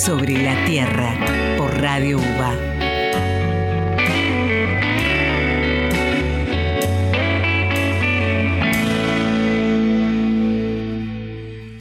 sobre 0.00 0.42
la 0.42 0.64
Tierra 0.64 1.14
por 1.58 1.78
Radio 1.78 2.16
UBA. 2.16 2.54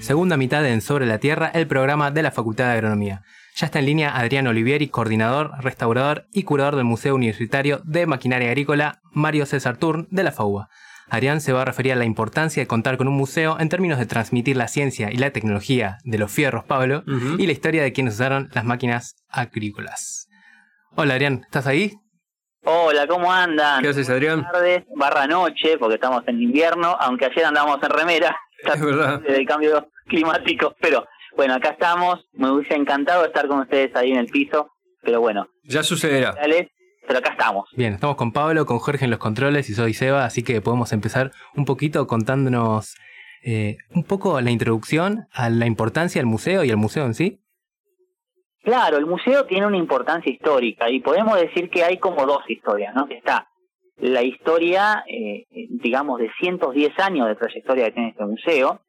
Segunda 0.01 0.35
mitad 0.35 0.65
en 0.65 0.81
Sobre 0.81 1.05
la 1.05 1.19
Tierra, 1.19 1.49
el 1.53 1.65
programa 1.65 2.11
de 2.11 2.23
la 2.23 2.31
Facultad 2.31 2.65
de 2.65 2.71
Agronomía. 2.71 3.21
Ya 3.55 3.67
está 3.67 3.79
en 3.79 3.85
línea 3.85 4.17
Adrián 4.17 4.47
Olivieri, 4.47 4.89
coordinador, 4.89 5.51
restaurador 5.61 6.27
y 6.33 6.43
curador 6.43 6.75
del 6.75 6.83
Museo 6.83 7.15
Universitario 7.15 7.79
de 7.85 8.05
Maquinaria 8.05 8.49
Agrícola 8.49 8.99
Mario 9.13 9.45
César 9.45 9.77
Turn 9.77 10.09
de 10.11 10.23
la 10.23 10.33
FAUA. 10.33 10.67
Adrián 11.09 11.41
se 11.41 11.53
va 11.53 11.63
a 11.63 11.65
referir 11.65 11.93
a 11.93 11.95
la 11.95 12.05
importancia 12.05 12.61
de 12.61 12.67
contar 12.67 12.97
con 12.97 13.07
un 13.07 13.15
museo 13.15 13.57
en 13.59 13.69
términos 13.69 13.99
de 13.99 14.05
transmitir 14.05 14.57
la 14.57 14.67
ciencia 14.67 15.11
y 15.11 15.17
la 15.17 15.31
tecnología 15.31 15.97
de 16.03 16.17
los 16.17 16.31
fierros 16.31 16.63
Pablo 16.65 17.03
y 17.37 17.45
la 17.45 17.51
historia 17.51 17.83
de 17.83 17.93
quienes 17.93 18.15
usaron 18.15 18.49
las 18.53 18.63
máquinas 18.65 19.15
agrícolas. 19.29 20.27
Hola 20.95 21.15
Adrián, 21.15 21.41
¿estás 21.45 21.67
ahí? 21.67 21.93
Hola, 22.63 23.07
¿cómo 23.07 23.31
andan? 23.31 23.81
¿Qué 23.81 23.89
haces 23.89 24.09
Adrián? 24.09 24.43
Tarde, 24.43 24.85
barra 24.95 25.25
noche, 25.27 25.77
porque 25.77 25.95
estamos 25.95 26.23
en 26.27 26.41
invierno, 26.41 26.95
aunque 26.99 27.25
ayer 27.25 27.45
andábamos 27.45 27.81
en 27.83 27.89
remera. 27.89 28.37
Es 28.73 28.81
verdad. 28.81 29.21
Del 29.27 29.45
cambio 29.45 29.87
climático, 30.07 30.75
pero 30.81 31.07
bueno, 31.37 31.53
acá 31.53 31.69
estamos. 31.69 32.25
Me 32.33 32.51
hubiese 32.51 32.75
encantado 32.75 33.23
estar 33.23 33.47
con 33.47 33.61
ustedes 33.61 33.95
ahí 33.95 34.11
en 34.11 34.17
el 34.17 34.27
piso, 34.27 34.69
pero 35.01 35.21
bueno. 35.21 35.47
Ya 35.63 35.81
sucederá. 35.81 36.35
Pero 37.09 37.19
acá 37.21 37.31
estamos. 37.31 37.67
Bien, 37.75 37.93
estamos 37.93 38.17
con 38.17 38.31
Pablo, 38.31 38.67
con 38.67 38.77
Jorge 38.77 39.05
en 39.05 39.09
los 39.09 39.17
controles 39.17 39.67
y 39.71 39.73
soy 39.73 39.95
Seba, 39.95 40.25
así 40.25 40.43
que 40.43 40.61
podemos 40.61 40.93
empezar 40.93 41.31
un 41.55 41.65
poquito 41.65 42.05
contándonos 42.05 42.95
eh, 43.43 43.77
un 43.95 44.03
poco 44.03 44.39
la 44.41 44.51
introducción 44.51 45.25
a 45.33 45.49
la 45.49 45.65
importancia 45.65 46.19
del 46.19 46.27
museo 46.27 46.63
y 46.63 46.69
el 46.69 46.77
museo 46.77 47.05
en 47.05 47.15
sí. 47.15 47.39
Claro, 48.61 48.97
el 48.97 49.07
museo 49.07 49.47
tiene 49.47 49.65
una 49.65 49.77
importancia 49.77 50.31
histórica 50.31 50.87
y 50.91 50.99
podemos 50.99 51.41
decir 51.41 51.71
que 51.71 51.83
hay 51.83 51.97
como 51.97 52.27
dos 52.27 52.47
historias, 52.47 52.93
¿no? 52.93 53.07
Que 53.07 53.15
está 53.15 53.49
la 53.97 54.21
historia, 54.21 55.03
eh, 55.07 55.47
digamos, 55.81 56.19
de 56.19 56.29
110 56.39 56.99
años 56.99 57.27
de 57.27 57.35
trayectoria 57.37 57.85
que 57.85 57.91
tiene 57.93 58.09
este 58.09 58.25
museo, 58.25 58.81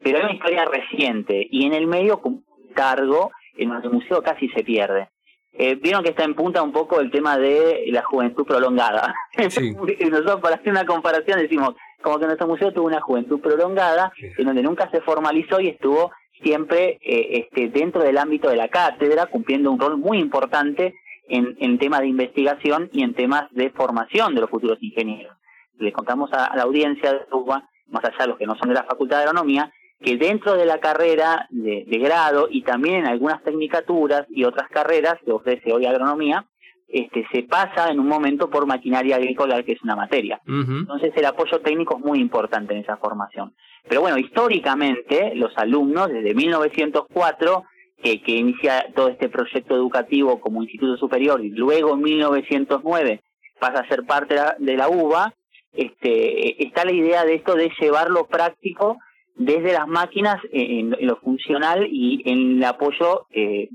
pero 0.00 0.18
hay 0.18 0.24
una 0.24 0.34
historia 0.34 0.66
reciente 0.66 1.46
y 1.50 1.64
en 1.64 1.72
el 1.72 1.86
medio 1.86 2.20
un 2.24 2.44
cargo 2.74 3.30
en 3.56 3.70
donde 3.70 3.88
el 3.88 3.94
museo 3.94 4.22
casi 4.22 4.50
se 4.50 4.62
pierde. 4.62 5.08
Eh, 5.56 5.76
Vieron 5.76 6.02
que 6.02 6.10
está 6.10 6.24
en 6.24 6.34
punta 6.34 6.62
un 6.62 6.72
poco 6.72 7.00
el 7.00 7.10
tema 7.10 7.38
de 7.38 7.84
la 7.88 8.02
juventud 8.02 8.44
prolongada. 8.44 9.14
Nosotros 9.36 10.40
para 10.40 10.56
hacer 10.56 10.70
una 10.70 10.84
comparación 10.84 11.38
decimos 11.38 11.74
como 12.02 12.18
que 12.18 12.26
nuestro 12.26 12.46
museo 12.46 12.72
tuvo 12.72 12.86
una 12.86 13.00
juventud 13.00 13.40
prolongada 13.40 14.12
en 14.18 14.44
donde 14.44 14.62
nunca 14.62 14.90
se 14.90 15.00
formalizó 15.00 15.60
y 15.60 15.68
estuvo 15.68 16.12
siempre 16.42 16.98
eh, 17.02 17.48
este, 17.50 17.68
dentro 17.68 18.02
del 18.02 18.18
ámbito 18.18 18.50
de 18.50 18.56
la 18.56 18.68
cátedra 18.68 19.26
cumpliendo 19.26 19.70
un 19.70 19.80
rol 19.80 19.96
muy 19.96 20.18
importante 20.18 20.94
en, 21.28 21.56
en 21.60 21.78
temas 21.78 22.00
de 22.00 22.08
investigación 22.08 22.90
y 22.92 23.02
en 23.02 23.14
temas 23.14 23.44
de 23.52 23.70
formación 23.70 24.34
de 24.34 24.42
los 24.42 24.50
futuros 24.50 24.78
ingenieros. 24.82 25.36
Le 25.78 25.92
contamos 25.92 26.30
a, 26.32 26.54
la 26.54 26.62
audiencia 26.64 27.12
de 27.12 27.20
UBA, 27.32 27.68
más 27.88 28.04
allá 28.04 28.16
de 28.18 28.26
los 28.28 28.38
que 28.38 28.46
no 28.46 28.56
son 28.56 28.68
de 28.68 28.74
la 28.74 28.84
Facultad 28.84 29.18
de 29.18 29.22
Agronomía, 29.24 29.72
que 30.04 30.18
dentro 30.18 30.54
de 30.54 30.66
la 30.66 30.78
carrera 30.78 31.46
de, 31.50 31.84
grado 31.98 32.48
y 32.50 32.62
también 32.62 32.96
en 32.96 33.06
algunas 33.06 33.42
tecnicaturas 33.42 34.26
y 34.28 34.44
otras 34.44 34.68
carreras 34.68 35.16
que 35.24 35.32
ofrece 35.32 35.72
hoy 35.72 35.86
agronomía, 35.86 36.44
este, 36.86 37.26
se 37.32 37.42
pasa 37.44 37.90
en 37.90 37.98
un 37.98 38.06
momento 38.06 38.50
por 38.50 38.66
maquinaria 38.66 39.16
agrícola, 39.16 39.62
que 39.62 39.72
es 39.72 39.82
una 39.82 39.96
materia. 39.96 40.40
Entonces 40.46 41.12
el 41.16 41.24
apoyo 41.24 41.60
técnico 41.60 41.96
es 41.96 42.04
muy 42.04 42.20
importante 42.20 42.74
en 42.74 42.80
esa 42.80 42.98
formación. 42.98 43.54
Pero 43.88 44.02
bueno, 44.02 44.18
históricamente 44.18 45.34
los 45.34 45.56
alumnos 45.56 46.08
desde 46.08 46.34
1904, 46.34 47.64
que, 48.02 48.20
que 48.20 48.32
inicia 48.32 48.86
todo 48.94 49.08
este 49.08 49.30
proyecto 49.30 49.74
educativo 49.74 50.38
como 50.38 50.62
instituto 50.62 50.98
superior 50.98 51.42
y 51.42 51.48
luego 51.48 51.94
en 51.94 52.02
1909 52.02 53.22
pasa 53.58 53.80
a 53.80 53.88
ser 53.88 54.04
parte 54.04 54.36
de 54.58 54.76
la 54.76 54.88
UBA, 54.88 55.32
este, 55.72 56.62
está 56.62 56.84
la 56.84 56.92
idea 56.92 57.24
de 57.24 57.36
esto 57.36 57.54
de 57.54 57.72
llevarlo 57.80 58.26
práctico 58.26 58.98
desde 59.36 59.72
las 59.72 59.86
máquinas 59.88 60.36
en, 60.52 60.90
lo 61.00 61.16
funcional 61.16 61.86
y 61.90 62.22
en 62.24 62.58
el 62.58 62.64
apoyo, 62.64 63.26
eh, 63.30 63.68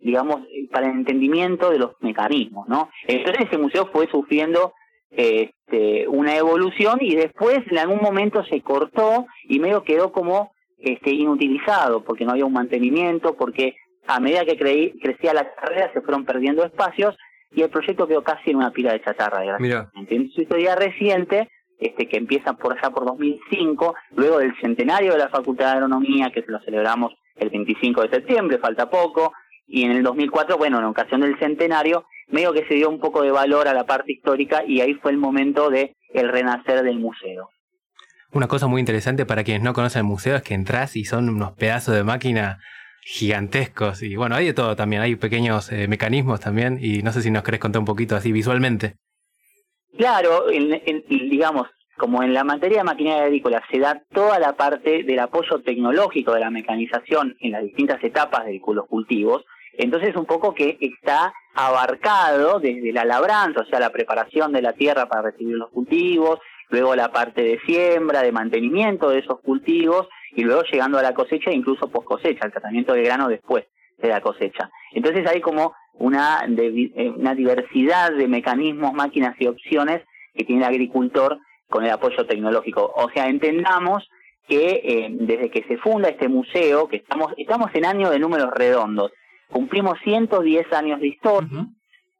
digamos, 0.00 0.42
para 0.70 0.86
el 0.86 0.92
entendimiento 0.92 1.70
de 1.70 1.78
los 1.78 1.92
mecanismos, 2.00 2.68
¿no? 2.68 2.90
Entonces 3.06 3.46
ese 3.46 3.58
museo 3.58 3.86
fue 3.92 4.08
sufriendo 4.08 4.74
este, 5.10 6.06
una 6.08 6.36
evolución 6.36 6.98
y 7.00 7.14
después 7.14 7.60
en 7.70 7.78
algún 7.78 8.00
momento 8.00 8.44
se 8.44 8.60
cortó 8.60 9.26
y 9.48 9.58
medio 9.58 9.82
quedó 9.82 10.12
como 10.12 10.52
este, 10.78 11.10
inutilizado 11.10 12.04
porque 12.04 12.24
no 12.24 12.32
había 12.32 12.44
un 12.44 12.52
mantenimiento, 12.52 13.34
porque 13.36 13.76
a 14.06 14.20
medida 14.20 14.44
que 14.44 14.56
crecía 15.00 15.34
la 15.34 15.52
carrera 15.54 15.90
se 15.92 16.02
fueron 16.02 16.24
perdiendo 16.24 16.64
espacios 16.64 17.16
y 17.52 17.62
el 17.62 17.70
proyecto 17.70 18.06
quedó 18.06 18.22
casi 18.22 18.50
en 18.50 18.56
una 18.56 18.70
pila 18.70 18.92
de 18.92 19.02
chatarra. 19.02 19.58
Mira. 19.58 19.90
En 19.94 20.30
su 20.30 20.42
historia 20.42 20.76
reciente 20.76 21.48
este, 21.78 22.08
que 22.08 22.16
empieza 22.16 22.54
por 22.54 22.76
allá 22.76 22.90
por 22.90 23.04
2005, 23.04 23.94
luego 24.14 24.38
del 24.38 24.54
centenario 24.60 25.12
de 25.12 25.18
la 25.18 25.28
Facultad 25.28 25.66
de 25.66 25.72
Agronomía, 25.72 26.30
que 26.30 26.44
lo 26.46 26.60
celebramos 26.60 27.12
el 27.36 27.50
25 27.50 28.02
de 28.02 28.10
septiembre, 28.10 28.58
falta 28.58 28.88
poco, 28.88 29.32
y 29.66 29.84
en 29.84 29.90
el 29.90 30.02
2004, 30.02 30.56
bueno, 30.56 30.78
en 30.78 30.84
ocasión 30.84 31.20
del 31.20 31.38
centenario, 31.38 32.06
medio 32.28 32.52
que 32.52 32.66
se 32.66 32.74
dio 32.74 32.88
un 32.88 33.00
poco 33.00 33.22
de 33.22 33.30
valor 33.30 33.68
a 33.68 33.74
la 33.74 33.84
parte 33.84 34.12
histórica 34.12 34.64
y 34.66 34.80
ahí 34.80 34.94
fue 34.94 35.10
el 35.10 35.18
momento 35.18 35.70
de 35.70 35.96
el 36.12 36.28
renacer 36.28 36.82
del 36.82 36.98
museo. 36.98 37.50
Una 38.32 38.48
cosa 38.48 38.66
muy 38.66 38.80
interesante 38.80 39.26
para 39.26 39.44
quienes 39.44 39.62
no 39.62 39.72
conocen 39.72 40.00
el 40.00 40.06
museo 40.06 40.36
es 40.36 40.42
que 40.42 40.54
entras 40.54 40.96
y 40.96 41.04
son 41.04 41.28
unos 41.28 41.52
pedazos 41.52 41.94
de 41.94 42.04
máquina 42.04 42.58
gigantescos 43.02 44.02
y 44.02 44.16
bueno, 44.16 44.34
hay 44.34 44.46
de 44.46 44.52
todo 44.52 44.74
también, 44.74 45.02
hay 45.02 45.14
pequeños 45.14 45.70
eh, 45.70 45.86
mecanismos 45.86 46.40
también 46.40 46.78
y 46.80 47.02
no 47.02 47.12
sé 47.12 47.22
si 47.22 47.30
nos 47.30 47.44
querés 47.44 47.60
contar 47.60 47.78
un 47.78 47.86
poquito 47.86 48.16
así 48.16 48.32
visualmente. 48.32 48.96
Claro, 49.96 50.50
en, 50.50 50.82
digamos, 51.08 51.68
como 51.96 52.22
en 52.22 52.34
la 52.34 52.44
materia 52.44 52.78
de 52.78 52.84
maquinaria 52.84 53.24
agrícola 53.24 53.62
se 53.70 53.78
da 53.78 54.02
toda 54.12 54.38
la 54.38 54.54
parte 54.54 55.02
del 55.02 55.18
apoyo 55.18 55.62
tecnológico 55.62 56.34
de 56.34 56.40
la 56.40 56.50
mecanización 56.50 57.36
en 57.40 57.52
las 57.52 57.62
distintas 57.62 58.02
etapas 58.04 58.44
de 58.44 58.60
los 58.66 58.86
cultivos, 58.86 59.44
entonces 59.78 60.14
un 60.16 60.26
poco 60.26 60.54
que 60.54 60.76
está 60.80 61.32
abarcado 61.54 62.60
desde 62.60 62.92
la 62.92 63.04
labranza, 63.04 63.60
o 63.60 63.66
sea, 63.66 63.80
la 63.80 63.90
preparación 63.90 64.52
de 64.52 64.62
la 64.62 64.74
tierra 64.74 65.06
para 65.06 65.22
recibir 65.22 65.56
los 65.56 65.70
cultivos, 65.70 66.38
luego 66.68 66.94
la 66.94 67.12
parte 67.12 67.42
de 67.42 67.60
siembra, 67.60 68.22
de 68.22 68.32
mantenimiento 68.32 69.08
de 69.08 69.20
esos 69.20 69.40
cultivos, 69.40 70.08
y 70.32 70.42
luego 70.42 70.62
llegando 70.70 70.98
a 70.98 71.02
la 71.02 71.14
cosecha, 71.14 71.50
incluso 71.50 71.88
post 71.88 72.06
cosecha, 72.06 72.44
el 72.44 72.52
tratamiento 72.52 72.92
de 72.92 73.02
grano 73.02 73.28
después 73.28 73.64
de 73.98 74.08
la 74.08 74.20
cosecha. 74.20 74.70
Entonces 74.92 75.26
hay 75.26 75.40
como 75.40 75.74
una, 75.98 76.46
eh, 76.46 77.12
una 77.16 77.34
diversidad 77.34 78.12
de 78.12 78.28
mecanismos, 78.28 78.92
máquinas 78.92 79.34
y 79.38 79.46
opciones 79.46 80.02
que 80.34 80.44
tiene 80.44 80.62
el 80.62 80.68
agricultor 80.68 81.38
con 81.68 81.84
el 81.84 81.90
apoyo 81.90 82.26
tecnológico. 82.26 82.92
O 82.94 83.10
sea, 83.10 83.28
entendamos 83.28 84.08
que 84.46 84.80
eh, 84.84 85.08
desde 85.10 85.50
que 85.50 85.64
se 85.64 85.78
funda 85.78 86.08
este 86.08 86.28
museo, 86.28 86.88
que 86.88 86.96
estamos, 86.96 87.32
estamos 87.36 87.70
en 87.74 87.84
año 87.84 88.10
de 88.10 88.18
números 88.18 88.50
redondos, 88.54 89.12
cumplimos 89.50 89.98
110 90.04 90.72
años 90.72 91.00
de 91.00 91.08
historia, 91.08 91.66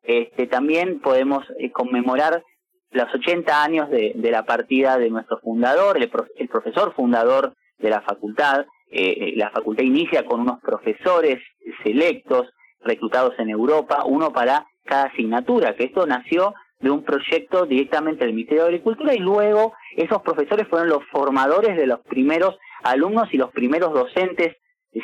este, 0.02 0.46
también 0.46 1.00
podemos 1.00 1.44
eh, 1.58 1.70
conmemorar 1.70 2.42
los 2.90 3.12
80 3.14 3.62
años 3.62 3.90
de, 3.90 4.12
de, 4.14 4.30
la 4.30 4.44
partida 4.44 4.96
de 4.96 5.10
nuestro 5.10 5.38
fundador, 5.38 5.96
el, 5.98 6.10
el 6.36 6.48
profesor 6.48 6.94
fundador 6.94 7.54
de 7.78 7.90
la 7.90 8.00
facultad. 8.00 8.64
la 8.90 9.50
facultad 9.50 9.84
inicia 9.84 10.24
con 10.24 10.40
unos 10.40 10.60
profesores 10.60 11.42
selectos 11.82 12.48
reclutados 12.86 13.34
en 13.38 13.50
Europa, 13.50 14.04
uno 14.04 14.32
para 14.32 14.66
cada 14.84 15.04
asignatura, 15.06 15.74
que 15.74 15.84
esto 15.84 16.06
nació 16.06 16.54
de 16.80 16.90
un 16.90 17.02
proyecto 17.02 17.66
directamente 17.66 18.24
del 18.24 18.34
Ministerio 18.34 18.64
de 18.64 18.68
Agricultura 18.68 19.14
y 19.14 19.18
luego 19.18 19.72
esos 19.96 20.22
profesores 20.22 20.68
fueron 20.68 20.88
los 20.88 21.04
formadores 21.10 21.76
de 21.76 21.86
los 21.86 22.00
primeros 22.00 22.58
alumnos 22.82 23.28
y 23.32 23.38
los 23.38 23.50
primeros 23.50 23.92
docentes 23.92 24.56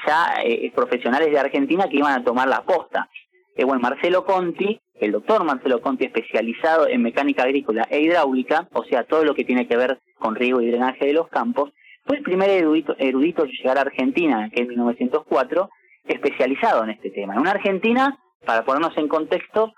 ya 0.06 0.42
eh, 0.44 0.70
profesionales 0.74 1.30
de 1.30 1.38
Argentina 1.38 1.88
que 1.88 1.96
iban 1.96 2.12
a 2.12 2.24
tomar 2.24 2.48
la 2.48 2.62
posta. 2.62 3.08
Eh, 3.54 3.64
bueno, 3.64 3.80
Marcelo 3.80 4.24
Conti, 4.24 4.80
el 4.94 5.12
doctor 5.12 5.44
Marcelo 5.44 5.80
Conti, 5.80 6.04
especializado 6.06 6.88
en 6.88 7.02
mecánica 7.02 7.42
agrícola 7.42 7.86
e 7.90 8.00
hidráulica, 8.00 8.68
o 8.72 8.84
sea, 8.84 9.04
todo 9.04 9.24
lo 9.24 9.34
que 9.34 9.44
tiene 9.44 9.66
que 9.66 9.76
ver 9.76 9.98
con 10.18 10.34
riego 10.34 10.60
y 10.60 10.68
drenaje 10.68 11.06
de 11.06 11.12
los 11.12 11.28
campos, 11.28 11.70
fue 12.06 12.16
el 12.16 12.22
primer 12.22 12.50
erudito, 12.50 12.96
erudito 12.98 13.44
en 13.44 13.50
llegar 13.50 13.78
a 13.78 13.82
Argentina, 13.82 14.48
en 14.52 14.68
1904, 14.68 15.70
especializado 16.04 16.84
en 16.84 16.90
este 16.90 17.10
tema. 17.10 17.34
En 17.34 17.40
una 17.40 17.52
Argentina, 17.52 18.18
para 18.44 18.64
ponernos 18.64 18.96
en 18.96 19.08
contexto, 19.08 19.72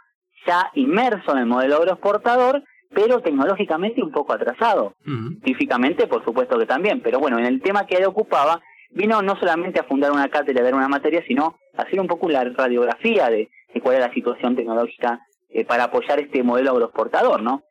ya 0.46 0.70
inmerso 0.74 1.32
en 1.32 1.38
el 1.38 1.46
modelo 1.46 1.76
agroexportador, 1.76 2.62
pero 2.94 3.20
tecnológicamente 3.20 4.02
un 4.02 4.12
poco 4.12 4.32
atrasado. 4.32 4.94
Científicamente, 5.04 6.06
por 6.06 6.24
supuesto 6.24 6.58
que 6.58 6.66
también, 6.66 7.00
pero 7.02 7.18
bueno, 7.18 7.38
en 7.38 7.46
el 7.46 7.60
tema 7.60 7.86
que 7.86 7.96
él 7.96 8.04
ocupaba, 8.04 8.62
vino 8.90 9.20
no 9.22 9.36
solamente 9.36 9.80
a 9.80 9.84
fundar 9.84 10.12
una 10.12 10.28
cátedra 10.28 10.64
de 10.64 10.72
una 10.72 10.88
materia, 10.88 11.22
sino 11.26 11.58
a 11.76 11.82
hacer 11.82 12.00
un 12.00 12.06
poco 12.06 12.28
la 12.28 12.44
radiografía 12.44 13.28
de, 13.28 13.50
cuál 13.82 13.96
es 13.96 14.00
la 14.00 14.14
situación 14.14 14.54
tecnológica 14.54 15.20
eh, 15.50 15.64
para 15.64 15.84
apoyar 15.84 16.20
este 16.20 16.42
modelo 16.42 16.70
agroexportador, 16.70 17.42
¿no? 17.42 17.64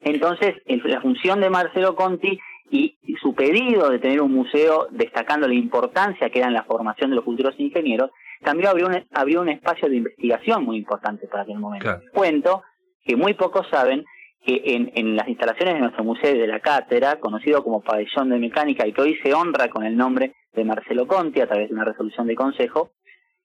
Entonces, 0.00 0.54
la 0.66 1.00
función 1.00 1.40
de 1.40 1.50
Marcelo 1.50 1.94
Conti 1.94 2.38
y, 2.72 2.96
su 3.20 3.32
su 3.32 3.34
pedido 3.34 3.88
de 3.90 3.98
tener 3.98 4.20
un 4.20 4.32
museo 4.32 4.88
destacando 4.90 5.46
la 5.46 5.54
importancia 5.54 6.28
que 6.30 6.38
era 6.38 6.48
en 6.48 6.54
la 6.54 6.64
formación 6.64 7.10
de 7.10 7.16
los 7.16 7.24
futuros 7.24 7.54
ingenieros, 7.58 8.10
también 8.42 8.68
abrió 8.68 8.88
un, 8.88 9.04
abrió 9.12 9.42
un 9.42 9.50
espacio 9.50 9.88
de 9.88 9.96
investigación 9.96 10.64
muy 10.64 10.78
importante 10.78 11.28
para 11.28 11.44
aquel 11.44 11.58
momento. 11.58 12.00
Cuento 12.12 12.62
que 13.04 13.14
muy 13.14 13.34
pocos 13.34 13.66
saben 13.70 14.04
que 14.44 14.60
en, 14.64 14.90
en, 14.94 15.14
las 15.14 15.28
instalaciones 15.28 15.74
de 15.74 15.80
nuestro 15.80 16.02
museo 16.02 16.36
de 16.36 16.46
la 16.46 16.60
cátedra, 16.60 17.20
conocido 17.20 17.62
como 17.62 17.82
Pabellón 17.82 18.30
de 18.30 18.38
Mecánica 18.38 18.86
y 18.86 18.92
que 18.92 19.02
hoy 19.02 19.16
se 19.22 19.34
honra 19.34 19.68
con 19.68 19.84
el 19.84 19.96
nombre 19.96 20.34
de 20.52 20.64
Marcelo 20.64 21.06
Conti 21.06 21.40
a 21.40 21.46
través 21.46 21.68
de 21.68 21.74
una 21.74 21.84
resolución 21.84 22.26
de 22.26 22.34
consejo, 22.34 22.90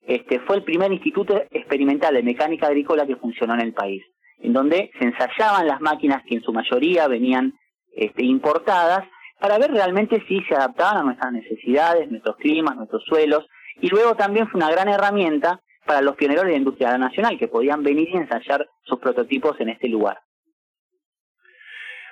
este, 0.02 0.40
fue 0.40 0.56
el 0.56 0.64
primer 0.64 0.90
instituto 0.90 1.40
experimental 1.50 2.14
de 2.14 2.22
mecánica 2.22 2.66
agrícola 2.66 3.06
que 3.06 3.16
funcionó 3.16 3.54
en 3.54 3.60
el 3.60 3.74
país, 3.74 4.02
en 4.40 4.52
donde 4.52 4.90
se 4.98 5.04
ensayaban 5.04 5.68
las 5.68 5.80
máquinas 5.80 6.22
que 6.26 6.34
en 6.34 6.42
su 6.42 6.52
mayoría 6.52 7.06
venían 7.06 7.54
este, 7.94 8.24
importadas 8.24 9.06
para 9.40 9.58
ver 9.58 9.70
realmente 9.70 10.22
si 10.26 10.40
se 10.42 10.54
adaptaban 10.54 10.98
a 10.98 11.02
nuestras 11.02 11.32
necesidades, 11.32 12.10
nuestros 12.10 12.36
climas, 12.36 12.76
nuestros 12.76 13.04
suelos, 13.04 13.46
y 13.80 13.88
luego 13.88 14.16
también 14.16 14.48
fue 14.48 14.58
una 14.58 14.70
gran 14.70 14.88
herramienta 14.88 15.60
para 15.86 16.02
los 16.02 16.16
pioneros 16.16 16.44
de 16.44 16.52
la 16.52 16.56
industria 16.58 16.98
nacional, 16.98 17.38
que 17.38 17.48
podían 17.48 17.82
venir 17.82 18.08
y 18.08 18.16
ensayar 18.16 18.68
sus 18.84 18.98
prototipos 18.98 19.58
en 19.60 19.70
este 19.70 19.88
lugar. 19.88 20.18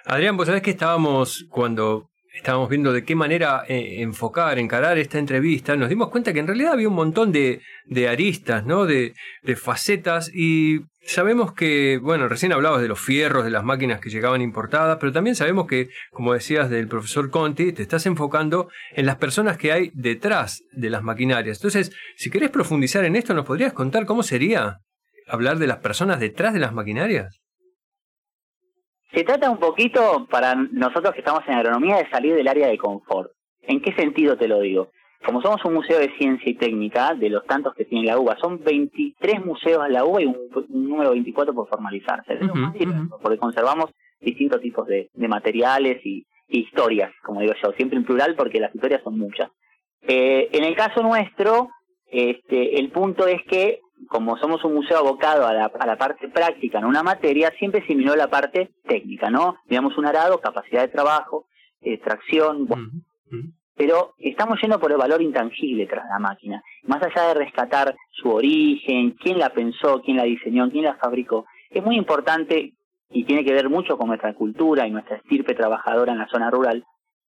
Adrián, 0.06 0.36
vos 0.36 0.46
sabés 0.46 0.62
que 0.62 0.70
estábamos, 0.70 1.46
cuando 1.50 2.10
estábamos 2.36 2.68
viendo 2.68 2.92
de 2.92 3.04
qué 3.04 3.14
manera 3.14 3.64
eh, 3.66 4.02
enfocar, 4.02 4.58
encarar 4.58 4.98
esta 4.98 5.18
entrevista, 5.18 5.74
nos 5.76 5.88
dimos 5.88 6.10
cuenta 6.10 6.32
que 6.32 6.38
en 6.38 6.46
realidad 6.46 6.72
había 6.72 6.88
un 6.88 6.94
montón 6.94 7.32
de, 7.32 7.60
de 7.86 8.08
aristas, 8.08 8.64
¿no? 8.64 8.86
De, 8.86 9.14
de, 9.42 9.56
facetas 9.56 10.30
y 10.32 10.80
sabemos 11.06 11.52
que, 11.52 11.98
bueno, 12.02 12.28
recién 12.28 12.52
hablabas 12.52 12.82
de 12.82 12.88
los 12.88 13.00
fierros, 13.00 13.44
de 13.44 13.50
las 13.50 13.64
máquinas 13.64 14.00
que 14.00 14.10
llegaban 14.10 14.42
importadas, 14.42 14.98
pero 15.00 15.12
también 15.12 15.36
sabemos 15.36 15.66
que, 15.66 15.88
como 16.10 16.32
decías 16.32 16.70
del 16.70 16.88
profesor 16.88 17.30
Conti, 17.30 17.72
te 17.72 17.82
estás 17.82 18.06
enfocando 18.06 18.68
en 18.92 19.06
las 19.06 19.16
personas 19.16 19.56
que 19.56 19.72
hay 19.72 19.90
detrás 19.94 20.62
de 20.72 20.90
las 20.90 21.02
maquinarias. 21.02 21.58
Entonces, 21.58 21.96
si 22.16 22.30
querés 22.30 22.50
profundizar 22.50 23.04
en 23.04 23.16
esto, 23.16 23.34
¿nos 23.34 23.46
podrías 23.46 23.72
contar 23.72 24.06
cómo 24.06 24.22
sería 24.22 24.78
hablar 25.28 25.58
de 25.58 25.66
las 25.66 25.78
personas 25.78 26.20
detrás 26.20 26.54
de 26.54 26.60
las 26.60 26.72
maquinarias? 26.72 27.40
Se 29.12 29.24
trata 29.24 29.50
un 29.50 29.58
poquito, 29.58 30.26
para 30.30 30.54
nosotros 30.54 31.14
que 31.14 31.20
estamos 31.20 31.42
en 31.46 31.54
agronomía, 31.54 31.96
de 31.96 32.10
salir 32.10 32.34
del 32.34 32.48
área 32.48 32.68
de 32.68 32.76
confort. 32.76 33.30
¿En 33.62 33.80
qué 33.80 33.92
sentido 33.94 34.36
te 34.36 34.48
lo 34.48 34.60
digo? 34.60 34.90
Como 35.24 35.40
somos 35.42 35.64
un 35.64 35.74
museo 35.74 35.98
de 35.98 36.12
ciencia 36.18 36.50
y 36.50 36.54
técnica, 36.54 37.14
de 37.14 37.30
los 37.30 37.44
tantos 37.46 37.74
que 37.74 37.84
tiene 37.84 38.06
la 38.06 38.18
UBA, 38.18 38.36
son 38.38 38.62
23 38.62 39.44
museos 39.44 39.84
en 39.86 39.92
la 39.92 40.04
UBA 40.04 40.22
y 40.22 40.26
un, 40.26 40.36
número 40.68 41.10
24 41.10 41.54
por 41.54 41.68
formalizarse, 41.68 42.38
porque 43.22 43.38
conservamos 43.38 43.90
distintos 44.20 44.60
tipos 44.60 44.86
de, 44.86 45.10
materiales 45.14 46.04
y, 46.04 46.26
historias, 46.48 47.12
como 47.24 47.40
digo 47.40 47.54
yo, 47.60 47.72
siempre 47.72 47.98
en 47.98 48.04
plural 48.04 48.36
porque 48.36 48.60
las 48.60 48.72
historias 48.72 49.02
son 49.02 49.18
muchas. 49.18 49.50
Eh, 50.02 50.48
en 50.52 50.62
el 50.62 50.76
caso 50.76 51.02
nuestro, 51.02 51.70
este, 52.08 52.78
el 52.78 52.90
punto 52.90 53.26
es 53.26 53.42
que 53.48 53.80
como 54.08 54.36
somos 54.36 54.62
un 54.64 54.74
museo 54.74 54.98
abocado 54.98 55.46
a 55.46 55.52
la, 55.52 55.64
a 55.64 55.86
la 55.86 55.96
parte 55.98 56.28
práctica 56.28 56.78
en 56.78 56.84
una 56.84 57.02
materia, 57.02 57.52
siempre 57.58 57.84
se 57.86 57.96
miró 57.96 58.14
la 58.14 58.28
parte 58.28 58.70
técnica, 58.86 59.28
¿no? 59.28 59.56
Digamos 59.66 59.96
un 59.98 60.06
arado, 60.06 60.40
capacidad 60.40 60.82
de 60.82 60.88
trabajo, 60.92 61.46
extracción, 61.80 62.68
pero 63.76 64.14
estamos 64.18 64.60
yendo 64.60 64.80
por 64.80 64.90
el 64.90 64.98
valor 64.98 65.20
intangible 65.20 65.86
tras 65.86 66.06
la 66.08 66.18
máquina. 66.18 66.62
Más 66.84 67.02
allá 67.02 67.28
de 67.28 67.34
rescatar 67.34 67.94
su 68.10 68.30
origen, 68.30 69.12
quién 69.20 69.38
la 69.38 69.50
pensó, 69.50 70.00
quién 70.02 70.16
la 70.16 70.24
diseñó, 70.24 70.70
quién 70.70 70.84
la 70.84 70.96
fabricó, 70.96 71.44
es 71.70 71.84
muy 71.84 71.96
importante 71.96 72.72
y 73.10 73.24
tiene 73.24 73.44
que 73.44 73.52
ver 73.52 73.68
mucho 73.68 73.96
con 73.98 74.08
nuestra 74.08 74.34
cultura 74.34 74.86
y 74.86 74.90
nuestra 74.90 75.16
estirpe 75.16 75.54
trabajadora 75.54 76.12
en 76.12 76.18
la 76.18 76.28
zona 76.28 76.50
rural, 76.50 76.84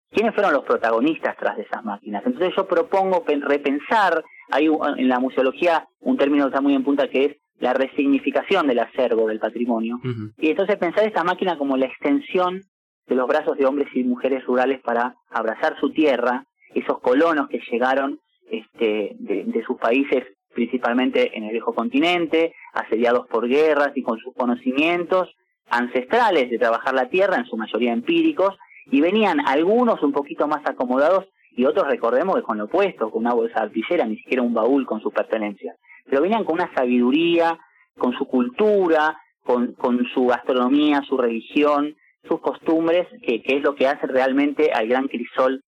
quiénes 0.09 0.33
fueron 0.33 0.53
los 0.53 0.63
protagonistas 0.63 1.37
tras 1.37 1.55
de 1.55 1.63
esas 1.63 1.83
máquinas. 1.85 2.23
Entonces 2.25 2.53
yo 2.55 2.67
propongo 2.67 3.23
repensar, 3.41 4.23
hay 4.49 4.67
en 4.97 5.07
la 5.07 5.19
museología 5.19 5.87
un 5.99 6.17
término 6.17 6.45
que 6.45 6.49
está 6.49 6.61
muy 6.61 6.75
en 6.75 6.83
punta 6.83 7.07
que 7.07 7.25
es 7.25 7.37
la 7.59 7.73
resignificación 7.73 8.67
del 8.67 8.79
acervo 8.79 9.27
del 9.27 9.39
patrimonio. 9.39 9.99
Y 10.39 10.49
entonces 10.49 10.77
pensar 10.77 11.05
esta 11.05 11.23
máquina 11.23 11.57
como 11.57 11.77
la 11.77 11.85
extensión 11.85 12.61
de 13.07 13.15
los 13.15 13.27
brazos 13.27 13.57
de 13.57 13.65
hombres 13.65 13.87
y 13.93 14.03
mujeres 14.03 14.45
rurales 14.45 14.79
para 14.81 15.15
abrazar 15.29 15.79
su 15.79 15.91
tierra, 15.91 16.45
esos 16.73 16.99
colonos 16.99 17.49
que 17.49 17.61
llegaron 17.71 18.19
este, 18.49 19.15
de, 19.19 19.63
sus 19.65 19.77
países 19.77 20.25
principalmente 20.53 21.37
en 21.37 21.45
el 21.45 21.51
viejo 21.51 21.73
continente, 21.73 22.53
asediados 22.73 23.27
por 23.27 23.47
guerras 23.47 23.91
y 23.95 24.03
con 24.03 24.19
sus 24.19 24.33
conocimientos 24.33 25.29
ancestrales 25.69 26.49
de 26.49 26.59
trabajar 26.59 26.93
la 26.93 27.07
tierra, 27.07 27.37
en 27.37 27.45
su 27.45 27.55
mayoría 27.55 27.93
empíricos, 27.93 28.57
y 28.87 28.99
venían 28.99 29.39
algunos 29.39 30.03
un 30.03 30.11
poquito 30.11 30.47
más 30.47 30.61
acomodados 30.65 31.29
y 31.55 31.65
otros 31.65 31.87
recordemos 31.87 32.35
que 32.35 32.43
con 32.43 32.57
lo 32.57 32.65
opuesto, 32.65 33.09
con 33.09 33.21
una 33.21 33.33
bolsa 33.33 33.59
de 33.59 33.65
artillera, 33.67 34.05
ni 34.05 34.17
siquiera 34.17 34.41
un 34.41 34.53
baúl 34.53 34.85
con 34.85 35.01
sus 35.01 35.13
pertenencias. 35.13 35.77
Pero 36.05 36.21
venían 36.21 36.43
con 36.43 36.55
una 36.55 36.73
sabiduría, 36.73 37.59
con 37.97 38.13
su 38.13 38.25
cultura, 38.25 39.17
con, 39.43 39.73
con 39.73 40.05
su 40.13 40.27
gastronomía, 40.27 41.01
su 41.07 41.17
religión, 41.17 41.95
sus 42.27 42.39
costumbres, 42.39 43.07
que, 43.23 43.41
que 43.41 43.57
es 43.57 43.63
lo 43.63 43.75
que 43.75 43.87
hace 43.87 44.07
realmente 44.07 44.71
al 44.71 44.87
gran 44.87 45.07
crisol 45.07 45.63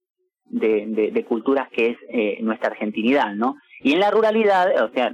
de, 0.46 1.12
de, 1.12 1.26
culturas 1.26 1.68
que 1.70 1.92
es 1.92 1.98
eh, 2.10 2.38
nuestra 2.42 2.70
argentinidad, 2.70 3.34
¿no? 3.34 3.56
Y 3.82 3.94
en 3.94 4.00
la 4.00 4.12
ruralidad, 4.12 4.84
o 4.84 4.94
sea, 4.94 5.14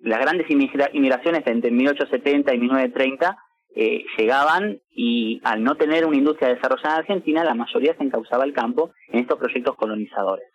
las 0.00 0.20
grandes 0.20 0.50
inmigraciones 0.50 1.46
entre 1.46 1.70
1870 1.70 2.54
y 2.54 2.58
1930 2.58 3.36
eh, 3.74 4.04
llegaban 4.16 4.80
y 4.90 5.40
al 5.44 5.62
no 5.62 5.76
tener 5.76 6.06
una 6.06 6.16
industria 6.16 6.48
desarrollada 6.48 6.96
en 6.96 7.00
Argentina, 7.00 7.44
la 7.44 7.54
mayoría 7.54 7.94
se 7.96 8.04
encauzaba 8.04 8.44
al 8.44 8.52
campo 8.52 8.90
en 9.08 9.20
estos 9.20 9.38
proyectos 9.38 9.76
colonizadores. 9.76 10.46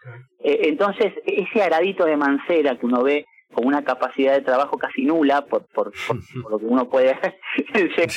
Eh, 0.43 0.61
entonces, 0.63 1.13
ese 1.25 1.63
aradito 1.63 2.05
de 2.05 2.17
mancera 2.17 2.77
que 2.77 2.85
uno 2.85 3.03
ve 3.03 3.25
con 3.53 3.65
una 3.65 3.83
capacidad 3.83 4.33
de 4.33 4.41
trabajo 4.41 4.77
casi 4.77 5.03
nula, 5.03 5.45
por, 5.45 5.65
por, 5.67 5.91
lo 6.49 6.59
que 6.59 6.65
uno 6.65 6.89
puede 6.89 7.17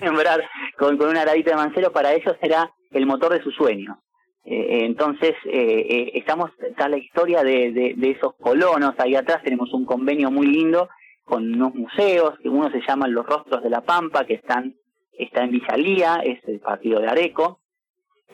sembrar 0.00 0.42
con, 0.76 0.96
con 0.96 1.08
un 1.10 1.16
aradito 1.16 1.50
de 1.50 1.56
mancero, 1.56 1.92
para 1.92 2.12
ellos 2.12 2.36
será 2.40 2.72
el 2.90 3.06
motor 3.06 3.32
de 3.32 3.42
sus 3.42 3.54
sueños. 3.54 3.96
Eh, 4.44 4.84
entonces, 4.84 5.34
estamos, 5.44 6.50
está 6.60 6.88
la 6.88 6.98
historia 6.98 7.44
de, 7.44 7.70
de, 7.72 7.94
de 7.96 8.10
esos 8.10 8.34
colonos, 8.34 8.94
ahí 8.98 9.14
atrás 9.14 9.42
tenemos 9.44 9.72
un 9.72 9.84
convenio 9.84 10.30
muy 10.30 10.48
lindo 10.48 10.88
con 11.24 11.54
unos 11.54 11.74
museos, 11.74 12.34
que 12.42 12.48
uno 12.48 12.70
se 12.70 12.82
llaman 12.86 13.14
Los 13.14 13.26
Rostros 13.26 13.62
de 13.62 13.70
la 13.70 13.82
Pampa, 13.82 14.24
que 14.26 14.34
están 14.34 14.74
está 15.12 15.44
en 15.44 15.50
Villalía, 15.50 16.20
es 16.24 16.42
el 16.48 16.60
partido 16.60 17.00
de 17.00 17.08
Areco, 17.08 17.60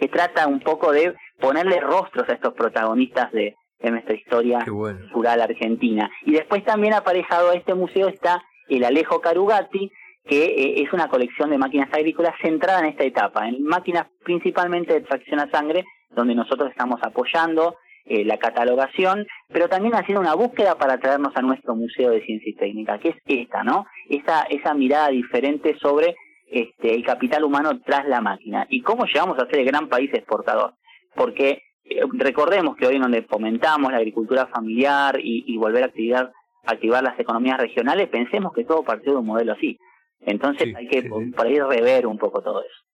que 0.00 0.08
trata 0.08 0.46
un 0.46 0.61
poco 0.61 0.93
de 0.93 1.14
ponerle 1.40 1.81
rostros 1.81 2.29
a 2.29 2.35
estos 2.35 2.55
protagonistas 2.55 3.32
de, 3.32 3.56
de 3.80 3.90
nuestra 3.90 4.14
historia 4.14 4.60
rural 4.64 5.40
argentina. 5.40 6.11
Y 6.25 6.32
después 6.32 6.64
también 6.64 6.94
aparejado 6.94 7.50
a 7.50 7.54
este 7.54 7.75
museo 7.75 8.08
está 8.08 8.42
el 8.68 8.85
Alejo 8.85 9.20
Carugati, 9.20 9.90
que 10.25 10.44
eh, 10.44 10.82
es 10.82 10.92
una 10.92 11.08
colección 11.08 11.50
de 11.50 11.58
máquinas 11.58 11.88
agrícolas 11.92 12.35
centrada 12.42 12.80
en 12.80 12.87
esta 12.87 13.04
etapa, 13.04 13.49
en 13.49 13.62
máquinas 13.62 14.06
principalmente 14.25 14.92
de 14.92 15.00
tracción 15.00 15.40
a 15.40 15.50
sangre, 15.50 15.85
donde 16.11 16.35
nosotros 16.35 16.70
estamos 16.70 17.00
apoyando 17.02 17.76
eh, 18.04 18.25
la 18.25 18.38
catalogación, 18.38 19.26
pero 19.49 19.68
también 19.68 19.94
haciendo 19.94 20.20
una 20.20 20.35
búsqueda 20.35 20.76
para 20.76 20.99
traernos 20.99 21.37
a 21.37 21.42
nuestro 21.42 21.75
Museo 21.75 22.11
de 22.11 22.23
Ciencia 22.25 22.50
y 22.50 22.54
Técnica, 22.54 22.99
que 22.99 23.11
es 23.11 23.16
esta, 23.26 23.62
¿no? 23.62 23.87
Esa, 24.08 24.42
esa 24.50 24.75
mirada 24.75 25.08
diferente 25.08 25.76
sobre 25.78 26.16
este, 26.50 26.94
el 26.94 27.04
capital 27.04 27.44
humano 27.44 27.80
tras 27.85 28.06
la 28.08 28.23
máquina 28.23 28.66
y 28.70 28.80
cómo 28.80 29.04
llegamos 29.04 29.38
a 29.38 29.47
ser 29.47 29.61
el 29.61 29.66
gran 29.66 29.88
país 29.88 30.11
exportador. 30.14 30.75
Porque 31.14 31.62
recordemos 32.12 32.76
que 32.76 32.87
hoy 32.87 32.97
en 32.97 33.02
donde 33.02 33.23
fomentamos 33.23 33.90
la 33.90 33.99
agricultura 33.99 34.47
familiar 34.47 35.18
y, 35.23 35.57
volver 35.57 35.85
a 35.85 35.87
activar, 35.87 36.33
activar 36.64 37.02
las 37.02 37.18
economías 37.18 37.59
regionales, 37.59 38.09
pensemos 38.09 38.52
que 38.52 38.64
todo 38.64 38.83
partió 38.83 39.12
de 39.12 39.18
un 39.18 39.26
modelo 39.26 39.52
así. 39.52 39.78
Entonces 40.21 40.75
hay 40.75 40.88
que 40.88 41.02
por 41.37 41.47
ahí 41.47 41.59
rever 41.59 42.07
un 42.07 42.18
poco 42.18 42.42
todo 42.42 42.61
eso. 42.61 42.88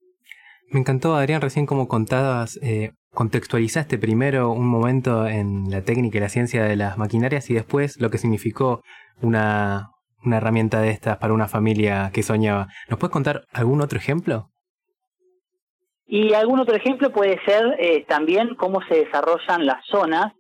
Me 0.71 0.81
encantó, 0.81 1.15
Adrián, 1.15 1.41
recién 1.41 1.67
como 1.67 1.89
contabas, 1.89 2.59
eh, 2.63 2.93
contextualizaste 3.13 3.99
primero 3.99 4.51
un 4.51 4.67
momento 4.67 5.27
en 5.27 5.71
la 5.71 5.83
técnica 5.83 6.19
y 6.19 6.21
la 6.21 6.29
ciencia 6.29 6.65
de 6.65 6.77
las 6.77 6.99
maquinarias 6.99 7.49
y 7.51 7.55
después 7.55 8.01
lo 8.01 8.11
que 8.11 8.19
significó 8.19 8.83
una, 9.21 9.91
una 10.25 10.39
herramienta 10.39 10.81
de 10.81 10.91
estas 10.91 11.19
para 11.19 11.35
una 11.35 11.49
familia 11.49 12.11
que 12.13 12.23
soñaba. 12.23 12.69
¿Nos 12.89 12.99
puedes 12.99 13.13
contar 13.13 13.45
algún 13.53 13.81
otro 13.81 13.99
ejemplo? 13.99 14.51
Y 16.07 16.35
algún 16.35 16.61
otro 16.61 16.77
ejemplo 16.77 17.11
puede 17.11 17.41
ser 17.45 17.77
eh, 17.79 18.05
también 18.07 18.55
cómo 18.57 18.83
se 18.89 19.05
desarrollan 19.05 19.65
las 19.65 19.85
zonas 19.87 20.33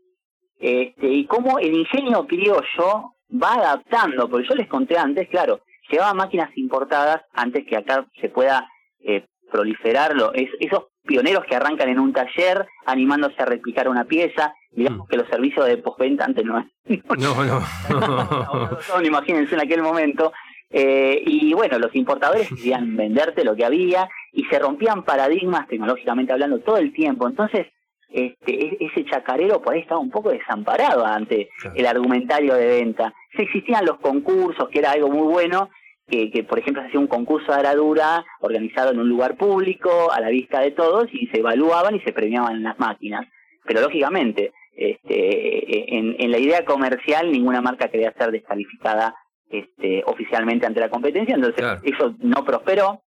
este, 0.58 1.08
y 1.08 1.26
cómo 1.26 1.58
el 1.58 1.74
ingenio 1.74 2.26
criollo 2.26 3.14
va 3.30 3.54
adaptando, 3.54 4.28
porque 4.28 4.48
yo 4.48 4.54
les 4.54 4.68
conté 4.68 4.98
antes, 4.98 5.28
claro, 5.28 5.60
llevaba 5.90 6.14
máquinas 6.14 6.50
importadas 6.56 7.22
antes 7.32 7.64
que 7.66 7.76
acá 7.76 8.06
se 8.20 8.28
pueda 8.28 8.68
eh, 9.00 9.26
proliferarlo, 9.50 10.32
es, 10.34 10.48
esos 10.60 10.84
pioneros 11.04 11.44
que 11.44 11.54
arrancan 11.54 11.88
en 11.88 11.98
un 11.98 12.12
taller 12.12 12.66
animándose 12.86 13.36
a 13.38 13.46
replicar 13.46 13.88
una 13.88 14.04
pieza, 14.04 14.54
digamos 14.70 15.06
mm. 15.06 15.10
que 15.10 15.16
los 15.16 15.28
servicios 15.28 15.66
de 15.66 15.76
postventa 15.78 16.24
antes 16.24 16.44
no 16.44 16.64
No, 17.18 17.44
no. 17.44 17.60
no, 17.90 19.02
imagínense 19.04 19.54
en 19.54 19.60
aquel 19.60 19.82
momento, 19.82 20.32
Eh, 20.76 21.22
y 21.24 21.54
bueno, 21.54 21.78
los 21.78 21.94
importadores 21.94 22.48
querían 22.48 22.96
venderte 22.96 23.44
lo 23.44 23.54
que 23.54 23.64
había 23.64 24.08
y 24.32 24.42
se 24.46 24.58
rompían 24.58 25.04
paradigmas 25.04 25.68
tecnológicamente 25.68 26.32
hablando 26.32 26.58
todo 26.58 26.78
el 26.78 26.92
tiempo. 26.92 27.28
Entonces, 27.28 27.68
este, 28.10 28.52
e-, 28.52 28.78
ese 28.80 29.04
chacarero 29.04 29.62
por 29.62 29.74
ahí 29.74 29.82
estaba 29.82 30.00
un 30.00 30.10
poco 30.10 30.30
desamparado 30.30 31.06
ante 31.06 31.48
el 31.76 31.86
argumentario 31.86 32.54
de 32.56 32.66
venta. 32.66 33.14
Se 33.36 33.42
existían 33.42 33.84
los 33.84 34.00
concursos, 34.00 34.68
que 34.68 34.80
era 34.80 34.90
algo 34.90 35.10
muy 35.10 35.32
bueno, 35.32 35.70
que, 36.08 36.32
que, 36.32 36.42
por 36.42 36.58
ejemplo 36.58 36.82
se 36.82 36.88
hacía 36.88 36.98
un 36.98 37.06
concurso 37.06 37.52
de 37.52 37.60
aradura 37.60 38.24
organizado 38.40 38.90
en 38.90 38.98
un 38.98 39.08
lugar 39.08 39.36
público, 39.36 40.10
a 40.10 40.20
la 40.20 40.28
vista 40.30 40.58
de 40.58 40.72
todos, 40.72 41.06
y 41.12 41.28
se 41.28 41.38
evaluaban 41.38 41.94
y 41.94 42.00
se 42.00 42.12
premiaban 42.12 42.64
las 42.64 42.80
máquinas. 42.80 43.28
Pero 43.64 43.80
lógicamente, 43.80 44.52
este, 44.76 45.96
en, 45.96 46.16
en 46.18 46.30
la 46.32 46.38
idea 46.38 46.64
comercial 46.64 47.30
ninguna 47.30 47.60
marca 47.60 47.88
quería 47.88 48.12
ser 48.18 48.32
descalificada 48.32 49.14
este, 49.58 50.02
oficialmente 50.06 50.66
ante 50.66 50.80
la 50.80 50.88
competencia, 50.90 51.34
entonces 51.34 51.64
eso 51.82 52.14
no 52.20 52.44
prosperó. 52.44 53.02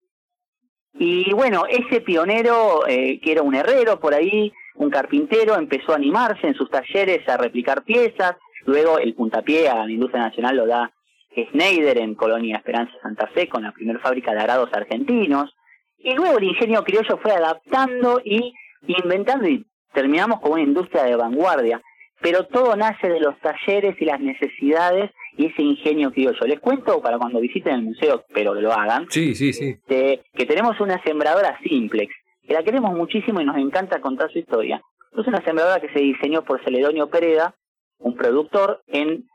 Y 0.93 1.33
bueno, 1.33 1.65
ese 1.67 2.01
pionero, 2.01 2.87
eh, 2.87 3.19
que 3.21 3.31
era 3.31 3.41
un 3.41 3.55
herrero 3.55 3.99
por 3.99 4.13
ahí, 4.13 4.53
un 4.75 4.89
carpintero, 4.89 5.55
empezó 5.55 5.93
a 5.93 5.95
animarse 5.95 6.47
en 6.47 6.55
sus 6.55 6.69
talleres 6.69 7.27
a 7.27 7.37
replicar 7.37 7.83
piezas, 7.83 8.35
luego 8.65 8.99
el 8.99 9.13
puntapié 9.15 9.69
a 9.69 9.85
la 9.85 9.91
industria 9.91 10.23
nacional 10.23 10.57
lo 10.57 10.67
da 10.67 10.91
Schneider 11.35 11.97
en 11.97 12.13
Colonia 12.13 12.57
Esperanza 12.57 12.93
Santa 13.01 13.27
Fe 13.27 13.49
con 13.49 13.63
la 13.63 13.71
primera 13.71 13.99
fábrica 13.99 14.33
de 14.33 14.39
arados 14.39 14.69
argentinos, 14.73 15.55
y 15.97 16.13
luego 16.13 16.37
el 16.37 16.43
ingenio 16.43 16.83
criollo 16.83 17.17
fue 17.17 17.31
adaptando 17.31 18.21
y 18.23 18.53
inventando 18.85 19.47
y 19.47 19.65
terminamos 19.93 20.41
con 20.41 20.53
una 20.53 20.61
industria 20.61 21.03
de 21.03 21.15
vanguardia, 21.15 21.81
pero 22.23 22.45
todo 22.45 22.75
nace 22.77 23.09
de 23.09 23.19
los 23.19 23.37
talleres 23.41 24.01
y 24.01 24.05
las 24.05 24.21
necesidades 24.21 25.11
y 25.37 25.47
ese 25.47 25.61
ingenio 25.61 26.09
criollo. 26.11 26.47
Les 26.47 26.59
cuento 26.61 27.01
para 27.01 27.17
cuando 27.17 27.41
visiten 27.41 27.75
el 27.75 27.81
museo, 27.81 28.23
pero 28.33 28.53
que 28.53 28.61
lo 28.61 28.71
hagan. 28.71 29.07
Sí, 29.09 29.35
sí, 29.35 29.51
sí. 29.51 29.71
Este, 29.71 30.21
que 30.33 30.45
tenemos 30.45 30.79
una 30.79 31.03
sembradora 31.03 31.59
simplex, 31.61 32.15
que 32.47 32.53
la 32.53 32.63
queremos 32.63 32.95
muchísimo 32.95 33.41
y 33.41 33.45
nos 33.45 33.57
encanta 33.57 33.99
contar 33.99 34.31
su 34.31 34.39
historia. 34.39 34.81
Es 35.11 35.27
una 35.27 35.43
sembradora 35.43 35.81
que 35.81 35.91
se 35.91 35.99
diseñó 35.99 36.43
por 36.43 36.63
Celedonio 36.63 37.09
Pereda, 37.09 37.55
un 37.99 38.15
productor, 38.15 38.81
en 38.87 39.25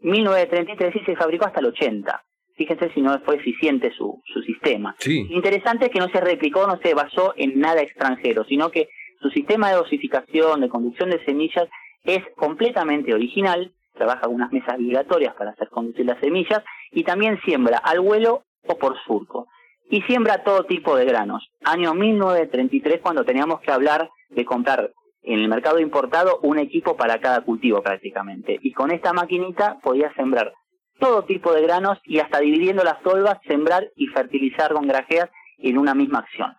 1933 0.00 0.96
y 0.96 1.04
se 1.04 1.16
fabricó 1.16 1.46
hasta 1.46 1.60
el 1.60 1.66
80. 1.66 2.24
Fíjense 2.56 2.90
si 2.94 3.02
no 3.02 3.20
fue 3.20 3.36
eficiente 3.36 3.92
su, 3.92 4.22
su 4.24 4.40
sistema. 4.40 4.96
Sí. 4.98 5.26
Interesante 5.30 5.86
es 5.86 5.92
que 5.92 6.00
no 6.00 6.08
se 6.08 6.20
replicó, 6.20 6.66
no 6.66 6.78
se 6.82 6.94
basó 6.94 7.34
en 7.36 7.60
nada 7.60 7.82
extranjero, 7.82 8.44
sino 8.44 8.70
que 8.70 8.88
su 9.20 9.28
sistema 9.30 9.68
de 9.68 9.76
dosificación, 9.76 10.62
de 10.62 10.68
conducción 10.68 11.10
de 11.10 11.22
semillas, 11.24 11.68
es 12.04 12.22
completamente 12.36 13.14
original, 13.14 13.72
trabaja 13.94 14.22
algunas 14.22 14.52
mesas 14.52 14.78
vibratorias 14.78 15.34
para 15.34 15.50
hacer 15.50 15.68
conducir 15.68 16.06
las 16.06 16.20
semillas 16.20 16.62
y 16.92 17.04
también 17.04 17.40
siembra 17.44 17.78
al 17.78 18.00
vuelo 18.00 18.44
o 18.66 18.78
por 18.78 18.96
surco. 19.04 19.48
Y 19.90 20.02
siembra 20.02 20.44
todo 20.44 20.64
tipo 20.64 20.96
de 20.96 21.06
granos. 21.06 21.50
Año 21.64 21.94
1933 21.94 23.00
cuando 23.00 23.24
teníamos 23.24 23.60
que 23.60 23.72
hablar 23.72 24.10
de 24.28 24.44
comprar 24.44 24.92
en 25.22 25.40
el 25.40 25.48
mercado 25.48 25.78
importado 25.78 26.38
un 26.42 26.58
equipo 26.58 26.96
para 26.96 27.20
cada 27.20 27.40
cultivo 27.40 27.82
prácticamente. 27.82 28.58
Y 28.62 28.72
con 28.72 28.90
esta 28.90 29.12
maquinita 29.12 29.78
podía 29.82 30.12
sembrar 30.14 30.52
todo 30.98 31.24
tipo 31.24 31.52
de 31.52 31.62
granos 31.62 31.98
y 32.04 32.18
hasta 32.18 32.40
dividiendo 32.40 32.84
las 32.84 33.00
tolvas, 33.02 33.38
sembrar 33.46 33.90
y 33.96 34.06
fertilizar 34.08 34.72
con 34.72 34.86
grajeas 34.86 35.30
en 35.58 35.78
una 35.78 35.94
misma 35.94 36.20
acción. 36.20 36.54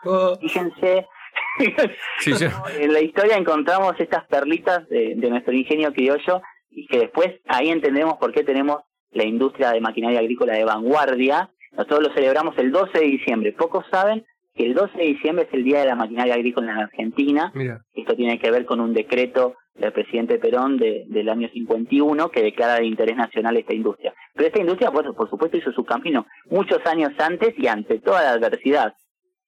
En 2.80 2.94
la 2.94 3.02
historia 3.02 3.38
encontramos 3.38 3.94
estas 4.00 4.26
perlitas 4.28 4.88
de, 4.90 5.16
de 5.16 5.30
nuestro 5.30 5.54
ingenio 5.54 5.94
criollo 5.94 6.42
y 6.70 6.88
que 6.88 7.00
después 7.00 7.28
ahí 7.48 7.70
entendemos 7.70 8.18
por 8.18 8.32
qué 8.32 8.44
tenemos 8.44 8.80
la 9.12 9.26
industria 9.26 9.72
de 9.72 9.82
maquinaria 9.82 10.20
agrícola 10.20 10.54
de 10.54 10.66
vanguardia. 10.66 11.50
Nosotros 11.72 12.08
lo 12.08 12.14
celebramos 12.14 12.58
el 12.58 12.72
12 12.72 13.00
de 13.00 13.06
diciembre. 13.06 13.54
Pocos 13.54 13.86
saben 13.92 14.26
que 14.56 14.66
el 14.66 14.74
12 14.74 14.98
de 14.98 15.06
diciembre 15.06 15.46
es 15.48 15.54
el 15.54 15.64
Día 15.64 15.80
de 15.80 15.88
la 15.88 15.96
Maquinaria 15.96 16.34
Agrícola 16.34 16.72
en 16.72 16.80
Argentina. 16.80 17.52
Esto 17.94 18.16
tiene 18.16 18.40
que 18.40 18.52
ver 18.52 18.66
con 18.66 18.80
un 18.80 18.94
decreto 18.94 19.56
del 19.76 19.94
presidente 19.94 20.38
Perón 20.38 20.78
de, 20.78 21.06
del 21.08 21.30
año 21.30 21.48
51 21.50 22.30
que 22.30 22.44
declara 22.44 22.76
de 22.76 22.86
interés 22.86 23.16
nacional 23.16 23.56
esta 23.56 23.74
industria. 23.74 24.14
Pero 24.34 24.48
esta 24.48 24.60
industria, 24.60 24.92
pues, 24.92 25.08
por 25.16 25.30
supuesto, 25.30 25.58
hizo 25.58 25.72
su 25.72 25.86
camino 25.86 26.28
muchos 26.50 26.86
años 26.86 27.12
antes 27.18 27.54
y 27.58 27.68
ante 27.68 28.00
toda 28.00 28.22
la 28.24 28.32
adversidad. 28.32 28.94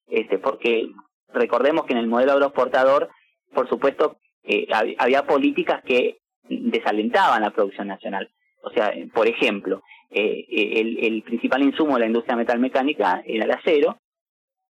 Este, 0.07 0.37
porque 0.37 0.89
recordemos 1.33 1.85
que 1.85 1.93
en 1.93 1.99
el 1.99 2.07
modelo 2.07 2.33
agroexportador, 2.33 3.09
por 3.53 3.67
supuesto, 3.69 4.17
eh, 4.43 4.67
había 4.97 5.25
políticas 5.25 5.83
que 5.83 6.19
desalentaban 6.49 7.41
la 7.41 7.51
producción 7.51 7.87
nacional. 7.87 8.29
O 8.63 8.69
sea, 8.71 8.93
por 9.13 9.27
ejemplo, 9.27 9.81
eh, 10.09 10.45
el, 10.49 10.97
el, 11.03 11.23
principal 11.23 11.63
insumo 11.63 11.93
de 11.95 12.01
la 12.01 12.05
industria 12.07 12.35
metalmecánica 12.35 13.23
era 13.25 13.45
el 13.45 13.51
acero. 13.51 13.99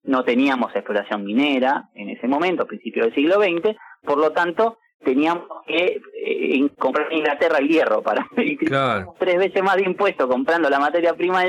No 0.02 0.24
teníamos 0.24 0.74
exploración 0.74 1.24
minera 1.24 1.88
en 1.94 2.10
ese 2.10 2.26
momento, 2.26 2.62
a 2.62 2.66
principios 2.66 3.06
del 3.06 3.14
siglo 3.14 3.36
XX, 3.36 3.76
por 4.02 4.18
lo 4.18 4.32
tanto, 4.32 4.78
teníamos 5.04 5.44
que 5.66 6.00
eh, 6.24 6.70
comprar 6.78 7.10
en 7.10 7.18
Inglaterra 7.18 7.58
el 7.58 7.68
hierro 7.68 8.02
para 8.02 8.26
claro. 8.58 9.14
tres 9.18 9.38
veces 9.38 9.62
más 9.62 9.76
de 9.76 9.84
impuesto 9.84 10.28
comprando 10.28 10.68
la 10.68 10.78
materia 10.78 11.14
prima 11.14 11.44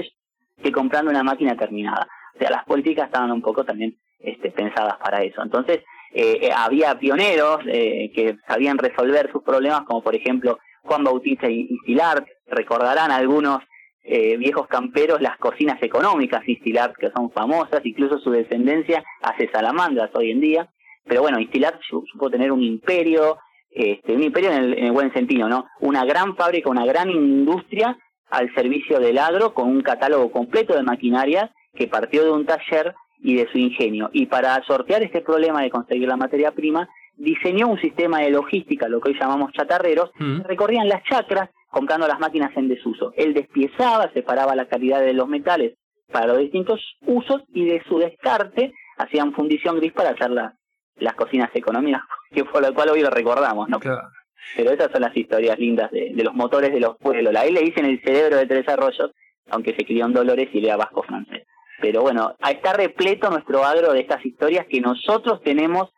que 0.61 0.71
comprando 0.71 1.11
una 1.11 1.23
máquina 1.23 1.55
terminada. 1.55 2.07
O 2.35 2.37
sea, 2.37 2.49
las 2.49 2.65
políticas 2.65 3.05
estaban 3.05 3.31
un 3.31 3.41
poco 3.41 3.63
también 3.63 3.97
este, 4.23 4.51
pensadas 4.51 4.97
para 4.97 5.23
eso. 5.23 5.41
Entonces, 5.41 5.79
eh, 6.13 6.39
eh, 6.41 6.51
había 6.55 6.99
pioneros 6.99 7.59
eh, 7.67 8.11
que 8.13 8.37
sabían 8.47 8.77
resolver 8.77 9.31
sus 9.31 9.43
problemas, 9.43 9.83
como 9.83 10.03
por 10.03 10.13
ejemplo 10.15 10.59
Juan 10.83 11.03
Bautista 11.03 11.49
y, 11.49 11.69
Stillart. 11.83 12.27
Recordarán 12.47 13.11
algunos 13.11 13.59
eh, 14.03 14.35
viejos 14.37 14.67
camperos 14.67 15.21
las 15.21 15.37
cocinas 15.37 15.81
económicas 15.81 16.43
Stillart, 16.43 16.95
que 16.97 17.11
son 17.11 17.31
famosas, 17.31 17.81
incluso 17.85 18.19
su 18.19 18.31
descendencia 18.31 19.03
hace 19.21 19.49
salamandras 19.51 20.11
hoy 20.13 20.31
en 20.31 20.41
día. 20.41 20.69
Pero 21.05 21.21
bueno, 21.21 21.37
Stillart 21.47 21.79
supo 21.89 22.29
tener 22.29 22.51
un 22.51 22.61
imperio, 22.61 23.37
este, 23.69 24.13
un 24.13 24.23
imperio 24.23 24.51
en 24.51 24.63
el, 24.63 24.77
en 24.77 24.85
el 24.85 24.91
buen 24.91 25.13
sentido, 25.13 25.47
¿no? 25.47 25.65
Una 25.79 26.03
gran 26.03 26.35
fábrica, 26.35 26.69
una 26.69 26.85
gran 26.85 27.09
industria 27.09 27.97
al 28.29 28.53
servicio 28.53 28.99
del 28.99 29.17
agro 29.17 29.53
con 29.53 29.69
un 29.69 29.81
catálogo 29.81 30.31
completo 30.31 30.75
de 30.75 30.83
maquinarias 30.83 31.49
que 31.73 31.87
partió 31.87 32.23
de 32.23 32.31
un 32.31 32.45
taller 32.45 32.93
y 33.21 33.35
de 33.35 33.47
su 33.51 33.57
ingenio. 33.57 34.09
Y 34.13 34.25
para 34.25 34.61
sortear 34.63 35.03
este 35.03 35.21
problema 35.21 35.61
de 35.61 35.69
conseguir 35.69 36.07
la 36.07 36.17
materia 36.17 36.51
prima, 36.51 36.89
diseñó 37.15 37.67
un 37.67 37.79
sistema 37.79 38.19
de 38.19 38.31
logística, 38.31 38.87
lo 38.87 38.99
que 38.99 39.09
hoy 39.09 39.19
llamamos 39.19 39.51
chatarreros, 39.53 40.11
mm. 40.17 40.41
que 40.41 40.47
recorrían 40.47 40.89
las 40.89 41.03
chacras 41.03 41.49
comprando 41.69 42.07
las 42.07 42.19
máquinas 42.19 42.51
en 42.55 42.67
desuso. 42.67 43.13
Él 43.15 43.33
despiezaba, 43.33 44.11
separaba 44.13 44.55
la 44.55 44.67
calidad 44.67 45.01
de 45.01 45.13
los 45.13 45.27
metales 45.27 45.77
para 46.11 46.27
los 46.27 46.39
distintos 46.39 46.97
usos 47.05 47.43
y 47.53 47.65
de 47.65 47.81
su 47.87 47.97
descarte 47.97 48.73
hacían 48.97 49.33
fundición 49.33 49.77
gris 49.77 49.93
para 49.93 50.09
hacer 50.09 50.29
las 50.29 51.15
cocinas 51.15 51.49
económicas, 51.53 52.01
que 52.31 52.43
fue 52.45 52.61
lo 52.61 52.73
cual 52.73 52.89
hoy 52.89 53.01
lo 53.01 53.09
recordamos, 53.09 53.69
¿no? 53.69 53.79
Pero 54.57 54.71
esas 54.71 54.91
son 54.91 55.01
las 55.01 55.15
historias 55.15 55.57
lindas 55.59 55.91
de, 55.91 56.13
los 56.15 56.33
motores 56.33 56.73
de 56.73 56.79
los 56.79 56.97
pueblos. 56.97 57.31
La 57.31 57.45
él 57.45 57.53
le 57.53 57.61
dicen 57.61 57.85
el 57.85 58.01
cerebro 58.01 58.37
de 58.37 58.47
Tres 58.47 58.67
Arroyos, 58.67 59.11
aunque 59.49 59.75
se 59.75 59.85
crió 59.85 60.05
en 60.05 60.13
Dolores 60.13 60.49
y 60.51 60.61
lea 60.61 60.75
vasco 60.75 61.03
francés. 61.03 61.40
Pero 61.81 62.01
bueno, 62.01 62.35
está 62.47 62.73
repleto 62.73 63.29
nuestro 63.29 63.65
agro 63.65 63.91
de 63.93 64.01
estas 64.01 64.23
historias 64.25 64.67
que 64.69 64.79
nosotros 64.79 65.41
tenemos 65.43 65.89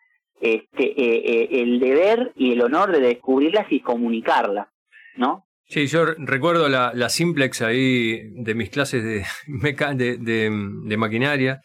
este, 0.43 0.83
eh, 0.83 1.21
eh, 1.25 1.61
el 1.61 1.79
deber 1.79 2.33
y 2.35 2.51
el 2.53 2.61
honor 2.61 2.91
de 2.91 2.99
descubrirlas 2.99 3.71
y 3.71 3.81
comunicarlas, 3.81 4.67
¿no? 5.15 5.45
Sí, 5.65 5.87
yo 5.87 6.05
recuerdo 6.17 6.67
la, 6.67 6.91
la 6.93 7.07
simplex 7.07 7.61
ahí 7.61 8.19
de 8.33 8.53
mis 8.53 8.69
clases 8.69 9.03
de, 9.03 9.23
de, 9.95 10.17
de, 10.19 10.97
maquinaria. 10.97 11.61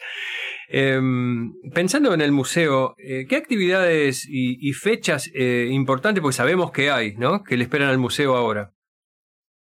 Em, 0.68 1.52
pensando 1.74 2.14
en 2.14 2.20
el 2.20 2.30
museo, 2.30 2.94
eh, 2.98 3.26
¿qué 3.28 3.36
actividades 3.36 4.26
y, 4.30 4.72
fechas 4.72 5.28
importantes, 5.34 6.22
porque 6.22 6.36
sabemos 6.36 6.70
que 6.70 6.90
hay, 6.90 7.16
¿no? 7.16 7.42
Que 7.42 7.56
le 7.56 7.64
esperan 7.64 7.88
al 7.88 7.98
museo 7.98 8.36
ahora? 8.36 8.70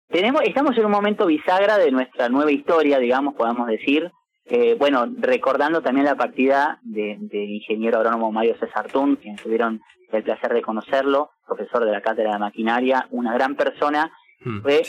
Tenemos, 0.09 0.41
estamos 0.45 0.79
en 0.79 0.87
un 0.87 0.93
momento 0.93 1.27
bisagra 1.27 1.77
de 1.77 1.91
nuestra 1.91 2.29
nueva 2.29 2.53
historia, 2.53 2.99
digamos, 2.99 3.35
podamos 3.35 3.67
decir. 3.67 4.11
Eh, 4.47 4.77
bueno, 4.79 5.07
recordando 5.19 5.81
también 5.81 6.05
la 6.05 6.17
partida 6.17 6.79
del 6.83 7.29
de 7.29 7.45
ingeniero 7.45 7.99
agrónomo 7.99 8.31
Mario 8.31 8.57
César 8.59 8.91
Tun, 8.91 9.17
quien 9.17 9.37
tuvieron 9.37 9.81
el 10.13 10.23
placer 10.23 10.53
de 10.53 10.63
conocerlo, 10.63 11.31
profesor 11.47 11.85
de 11.85 11.93
la 11.93 12.03
Cátedra 12.03 12.33
de 12.33 12.39
Maquinaria, 12.39 13.07
una 13.11 13.33
gran 13.35 13.57
persona. 13.57 14.13
Mm, 14.41 14.61
fue 14.61 14.83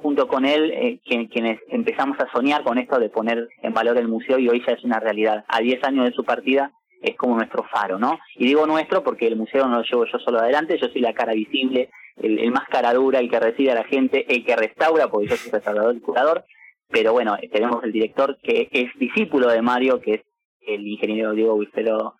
junto 0.00 0.28
con 0.28 0.44
él 0.44 0.70
eh, 0.70 1.00
quienes 1.04 1.60
empezamos 1.68 2.18
a 2.20 2.30
soñar 2.30 2.62
con 2.62 2.78
esto 2.78 2.98
de 2.98 3.08
poner 3.08 3.48
en 3.62 3.72
valor 3.72 3.96
el 3.96 4.08
museo 4.08 4.38
y 4.38 4.48
hoy 4.48 4.62
ya 4.66 4.74
es 4.74 4.84
una 4.84 5.00
realidad. 5.00 5.44
A 5.48 5.60
10 5.60 5.82
años 5.84 6.04
de 6.04 6.12
su 6.12 6.24
partida 6.24 6.72
es 7.00 7.16
como 7.16 7.36
nuestro 7.36 7.64
faro, 7.64 7.98
¿no? 7.98 8.18
Y 8.36 8.46
digo 8.46 8.66
nuestro 8.66 9.02
porque 9.02 9.26
el 9.26 9.36
museo 9.36 9.66
no 9.66 9.78
lo 9.78 9.82
llevo 9.82 10.04
yo 10.06 10.18
solo 10.18 10.38
adelante, 10.38 10.78
yo 10.78 10.88
soy 10.88 11.00
la 11.00 11.14
cara 11.14 11.32
visible, 11.32 11.90
el, 12.16 12.38
el 12.38 12.52
más 12.52 12.68
cara 12.68 12.94
dura, 12.94 13.18
el 13.18 13.28
que 13.28 13.40
recibe 13.40 13.72
a 13.72 13.76
la 13.76 13.84
gente, 13.84 14.24
el 14.32 14.44
que 14.44 14.54
restaura, 14.54 15.08
porque 15.08 15.28
yo 15.28 15.36
soy 15.36 15.50
restaurador 15.50 15.96
y 15.96 16.00
curador, 16.00 16.44
pero 16.92 17.12
bueno, 17.12 17.36
tenemos 17.50 17.82
el 17.84 17.92
director 17.92 18.38
que 18.42 18.68
es 18.70 18.90
discípulo 18.98 19.48
de 19.48 19.62
Mario, 19.62 20.00
que 20.00 20.14
es 20.14 20.20
el 20.66 20.86
ingeniero 20.86 21.32
Diego 21.32 21.54
Wilfredo, 21.54 22.14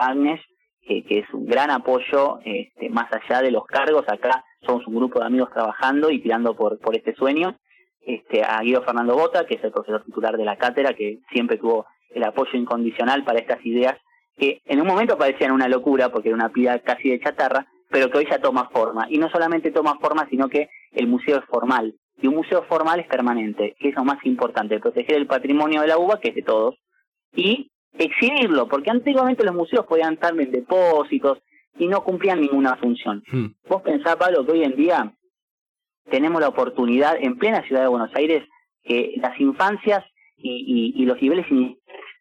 Agnes, 0.00 0.40
que, 0.86 1.04
es 1.08 1.32
un 1.32 1.46
gran 1.46 1.70
apoyo, 1.70 2.40
este, 2.44 2.88
más 2.90 3.06
allá 3.12 3.40
de 3.40 3.50
los 3.50 3.64
cargos, 3.66 4.04
acá 4.08 4.44
somos 4.66 4.86
un 4.86 4.96
grupo 4.96 5.20
de 5.20 5.26
amigos 5.26 5.50
trabajando 5.52 6.10
y 6.10 6.20
tirando 6.20 6.56
por, 6.56 6.78
por 6.80 6.96
este 6.96 7.14
sueño. 7.14 7.56
este, 8.06 8.42
a 8.42 8.60
Guido 8.60 8.82
Fernando 8.82 9.14
Bota, 9.14 9.46
que 9.46 9.54
es 9.54 9.64
el 9.64 9.72
profesor 9.72 10.02
titular 10.04 10.36
de 10.36 10.44
la 10.44 10.56
cátedra, 10.56 10.94
que 10.94 11.20
siempre 11.32 11.56
tuvo 11.56 11.86
el 12.10 12.24
apoyo 12.24 12.58
incondicional 12.58 13.24
para 13.24 13.38
estas 13.38 13.64
ideas 13.64 13.96
que 14.36 14.60
en 14.64 14.80
un 14.80 14.86
momento 14.86 15.16
parecían 15.16 15.52
una 15.52 15.68
locura 15.68 16.10
porque 16.10 16.28
era 16.28 16.36
una 16.36 16.50
pila 16.50 16.80
casi 16.80 17.10
de 17.10 17.20
chatarra, 17.20 17.66
pero 17.90 18.10
que 18.10 18.18
hoy 18.18 18.26
ya 18.28 18.40
toma 18.40 18.68
forma. 18.70 19.06
Y 19.08 19.18
no 19.18 19.28
solamente 19.30 19.70
toma 19.70 19.98
forma, 20.00 20.26
sino 20.28 20.48
que 20.48 20.68
el 20.92 21.06
museo 21.06 21.38
es 21.38 21.44
formal. 21.44 21.94
Y 22.20 22.26
un 22.28 22.36
museo 22.36 22.62
formal 22.64 23.00
es 23.00 23.06
permanente, 23.06 23.74
que 23.78 23.88
es 23.88 23.94
lo 23.94 24.04
más 24.04 24.24
importante, 24.24 24.80
proteger 24.80 25.16
el 25.16 25.26
patrimonio 25.26 25.80
de 25.80 25.88
la 25.88 25.98
uva, 25.98 26.20
que 26.20 26.28
es 26.30 26.34
de 26.34 26.42
todos, 26.42 26.76
y 27.34 27.70
exhibirlo, 27.98 28.68
porque 28.68 28.90
antiguamente 28.90 29.44
los 29.44 29.54
museos 29.54 29.86
podían 29.86 30.14
estar 30.14 30.38
en 30.38 30.50
depósitos 30.50 31.38
y 31.78 31.86
no 31.86 32.04
cumplían 32.04 32.40
ninguna 32.40 32.76
función. 32.76 33.22
Hmm. 33.30 33.46
Vos 33.68 33.82
pensás, 33.82 34.16
Pablo, 34.16 34.44
que 34.44 34.52
hoy 34.52 34.64
en 34.64 34.76
día 34.76 35.12
tenemos 36.10 36.40
la 36.40 36.48
oportunidad 36.48 37.16
en 37.20 37.36
plena 37.36 37.62
ciudad 37.62 37.82
de 37.82 37.88
Buenos 37.88 38.14
Aires 38.14 38.44
que 38.82 39.14
las 39.16 39.38
infancias 39.40 40.04
y, 40.36 40.92
y, 40.96 41.04
los 41.06 41.20
niveles 41.22 41.46
eh, 41.50 41.78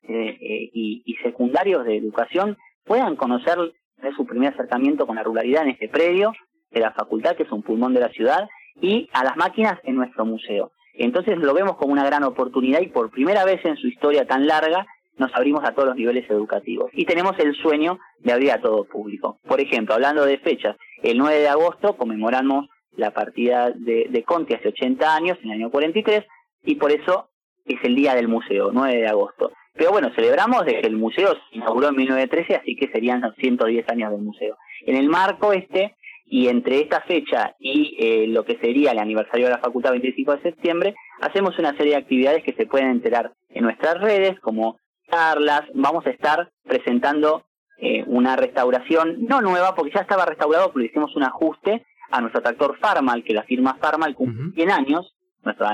eh, 0.07 0.69
y, 0.73 1.03
y, 1.05 1.15
secundarios 1.15 1.83
de 1.83 1.97
educación 1.97 2.57
puedan 2.85 3.17
conocer 3.17 3.57
de 3.97 4.13
su 4.15 4.25
primer 4.25 4.53
acercamiento 4.53 5.05
con 5.05 5.17
la 5.17 5.23
ruralidad 5.23 5.63
en 5.63 5.71
este 5.71 5.89
predio 5.89 6.33
de 6.71 6.79
la 6.79 6.91
facultad, 6.91 7.35
que 7.35 7.43
es 7.43 7.51
un 7.51 7.63
pulmón 7.63 7.93
de 7.93 7.99
la 7.99 8.09
ciudad, 8.09 8.47
y 8.81 9.09
a 9.13 9.23
las 9.23 9.37
máquinas 9.37 9.79
en 9.83 9.95
nuestro 9.95 10.25
museo. 10.25 10.71
Entonces 10.93 11.37
lo 11.37 11.53
vemos 11.53 11.77
como 11.77 11.93
una 11.93 12.05
gran 12.05 12.23
oportunidad 12.23 12.81
y 12.81 12.87
por 12.87 13.09
primera 13.09 13.45
vez 13.45 13.63
en 13.65 13.77
su 13.77 13.87
historia 13.87 14.25
tan 14.25 14.47
larga 14.47 14.85
nos 15.17 15.33
abrimos 15.35 15.63
a 15.63 15.73
todos 15.73 15.89
los 15.89 15.95
niveles 15.95 16.29
educativos. 16.29 16.89
Y 16.93 17.05
tenemos 17.05 17.37
el 17.39 17.55
sueño 17.55 17.99
de 18.19 18.33
abrir 18.33 18.51
a 18.51 18.61
todo 18.61 18.85
público. 18.85 19.39
Por 19.47 19.61
ejemplo, 19.61 19.93
hablando 19.93 20.25
de 20.25 20.37
fechas, 20.39 20.75
el 21.01 21.17
9 21.17 21.39
de 21.39 21.49
agosto 21.49 21.97
conmemoramos 21.97 22.67
la 22.95 23.11
partida 23.11 23.71
de, 23.71 24.07
de 24.09 24.23
Conti 24.23 24.53
hace 24.53 24.69
80 24.69 25.15
años, 25.15 25.37
en 25.43 25.51
el 25.51 25.61
año 25.61 25.71
43, 25.71 26.25
y 26.63 26.75
por 26.75 26.91
eso 26.91 27.29
es 27.65 27.79
el 27.83 27.95
día 27.95 28.15
del 28.15 28.27
museo, 28.27 28.71
9 28.71 28.95
de 28.95 29.07
agosto. 29.07 29.51
Pero 29.73 29.91
bueno, 29.91 30.11
celebramos 30.15 30.65
de 30.65 30.79
que 30.79 30.87
el 30.87 30.95
museo 30.95 31.33
se 31.33 31.57
inauguró 31.57 31.89
en 31.89 31.95
1913, 31.95 32.55
así 32.55 32.75
que 32.75 32.89
serían 32.89 33.23
110 33.37 33.89
años 33.89 34.11
del 34.11 34.21
museo. 34.21 34.57
En 34.85 34.95
el 34.95 35.09
marco 35.09 35.51
este, 35.51 35.95
y 36.35 36.47
entre 36.47 36.81
esta 36.81 37.01
fecha 37.01 37.55
y 37.59 37.95
eh, 37.99 38.25
lo 38.27 38.43
que 38.43 38.57
sería 38.57 38.89
el 38.89 38.97
aniversario 38.97 39.45
de 39.45 39.51
la 39.51 39.59
facultad 39.59 39.91
25 39.91 40.37
de 40.37 40.41
septiembre, 40.41 40.95
hacemos 41.21 41.59
una 41.59 41.77
serie 41.77 41.91
de 41.91 41.99
actividades 41.99 42.43
que 42.43 42.53
se 42.53 42.65
pueden 42.65 42.89
enterar 42.89 43.33
en 43.51 43.63
nuestras 43.63 44.01
redes, 44.01 44.39
como 44.39 44.79
charlas, 45.11 45.61
vamos 45.75 46.03
a 46.07 46.09
estar 46.09 46.49
presentando 46.63 47.45
eh, 47.77 48.03
una 48.07 48.35
restauración, 48.35 49.25
no 49.25 49.41
nueva, 49.41 49.75
porque 49.75 49.91
ya 49.93 50.01
estaba 50.01 50.25
restaurado, 50.25 50.71
pero 50.73 50.83
hicimos 50.83 51.15
un 51.15 51.21
ajuste 51.21 51.85
a 52.09 52.19
nuestro 52.19 52.41
tractor 52.41 52.79
Farmal, 52.79 53.23
que 53.23 53.35
la 53.35 53.43
firma 53.43 53.77
Farmal 53.79 54.15
cumple 54.15 54.55
100 54.55 54.71
años, 54.71 55.13
nuestro, 55.43 55.67